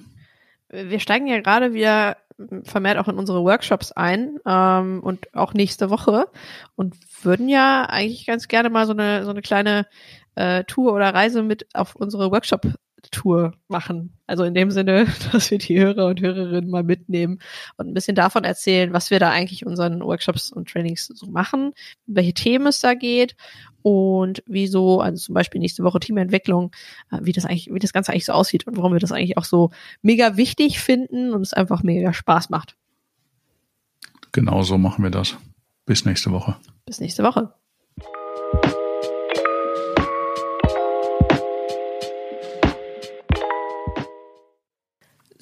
Wir 0.70 1.00
steigen 1.00 1.28
ja 1.28 1.40
gerade 1.40 1.74
wieder 1.74 2.18
vermehrt 2.64 2.98
auch 3.00 3.08
in 3.08 3.18
unsere 3.18 3.44
Workshops 3.44 3.92
ein 3.92 4.38
ähm, 4.46 5.02
und 5.02 5.34
auch 5.34 5.54
nächste 5.54 5.90
Woche 5.90 6.28
und 6.76 6.96
würden 7.24 7.50
ja 7.50 7.86
eigentlich 7.86 8.28
ganz 8.28 8.48
gerne 8.48 8.70
mal 8.70 8.86
so 8.86 8.94
eine 8.94 9.24
so 9.24 9.32
eine 9.32 9.42
kleine 9.42 9.88
äh, 10.36 10.64
Tour 10.66 10.94
oder 10.94 11.14
Reise 11.14 11.42
mit 11.42 11.68
auf 11.74 11.96
unsere 11.96 12.32
Workshop 12.32 12.68
Tour 13.12 13.54
machen. 13.68 14.14
Also 14.26 14.44
in 14.44 14.54
dem 14.54 14.72
Sinne, 14.72 15.08
dass 15.32 15.52
wir 15.52 15.58
die 15.58 15.80
Hörer 15.80 16.08
und 16.08 16.22
Hörerinnen 16.22 16.70
mal 16.70 16.84
mitnehmen 16.84 17.40
und 17.78 17.88
ein 17.88 17.94
bisschen 17.94 18.16
davon 18.16 18.44
erzählen, 18.44 18.94
was 18.94 19.12
wir 19.12 19.20
da 19.20 19.32
eigentlich 19.32 19.62
in 19.62 19.68
unseren 19.68 20.02
Workshops 20.02 20.52
und 20.52 20.70
Trainings 20.70 21.06
so 21.06 21.28
machen, 21.28 21.74
welche 22.06 22.34
Themen 22.34 22.68
es 22.68 22.80
da 22.80 22.94
geht 22.94 23.36
und 23.82 24.44
wieso, 24.48 25.00
also 25.00 25.18
zum 25.18 25.36
Beispiel 25.36 25.62
nächste 25.62 25.84
Woche 25.84 26.00
Teamentwicklung, 26.00 26.72
äh, 27.12 27.20
wie 27.22 27.32
das 27.32 27.46
eigentlich, 27.46 27.74
wie 27.74 27.80
das 27.80 27.94
Ganze 27.94 28.12
eigentlich 28.12 28.26
so 28.26 28.34
aussieht 28.34 28.68
und 28.68 28.78
warum 28.78 28.94
wir 28.94 29.00
das 29.00 29.12
eigentlich 29.12 29.38
auch 29.38 29.46
so 29.46 29.72
mega 30.02 30.38
wichtig 30.38 30.80
finden 30.80 31.34
und 31.34 31.42
es 31.42 31.54
einfach 31.54 31.84
mega 31.84 32.14
Spaß 32.14 32.50
macht. 32.50 32.76
Genau 34.32 34.64
so 34.64 34.78
machen 34.78 35.04
wir 35.04 35.12
das. 35.12 35.38
Bis 35.86 36.06
nächste 36.06 36.32
Woche. 36.32 36.58
Bis 36.86 37.00
nächste 37.00 37.24
Woche. 37.24 37.54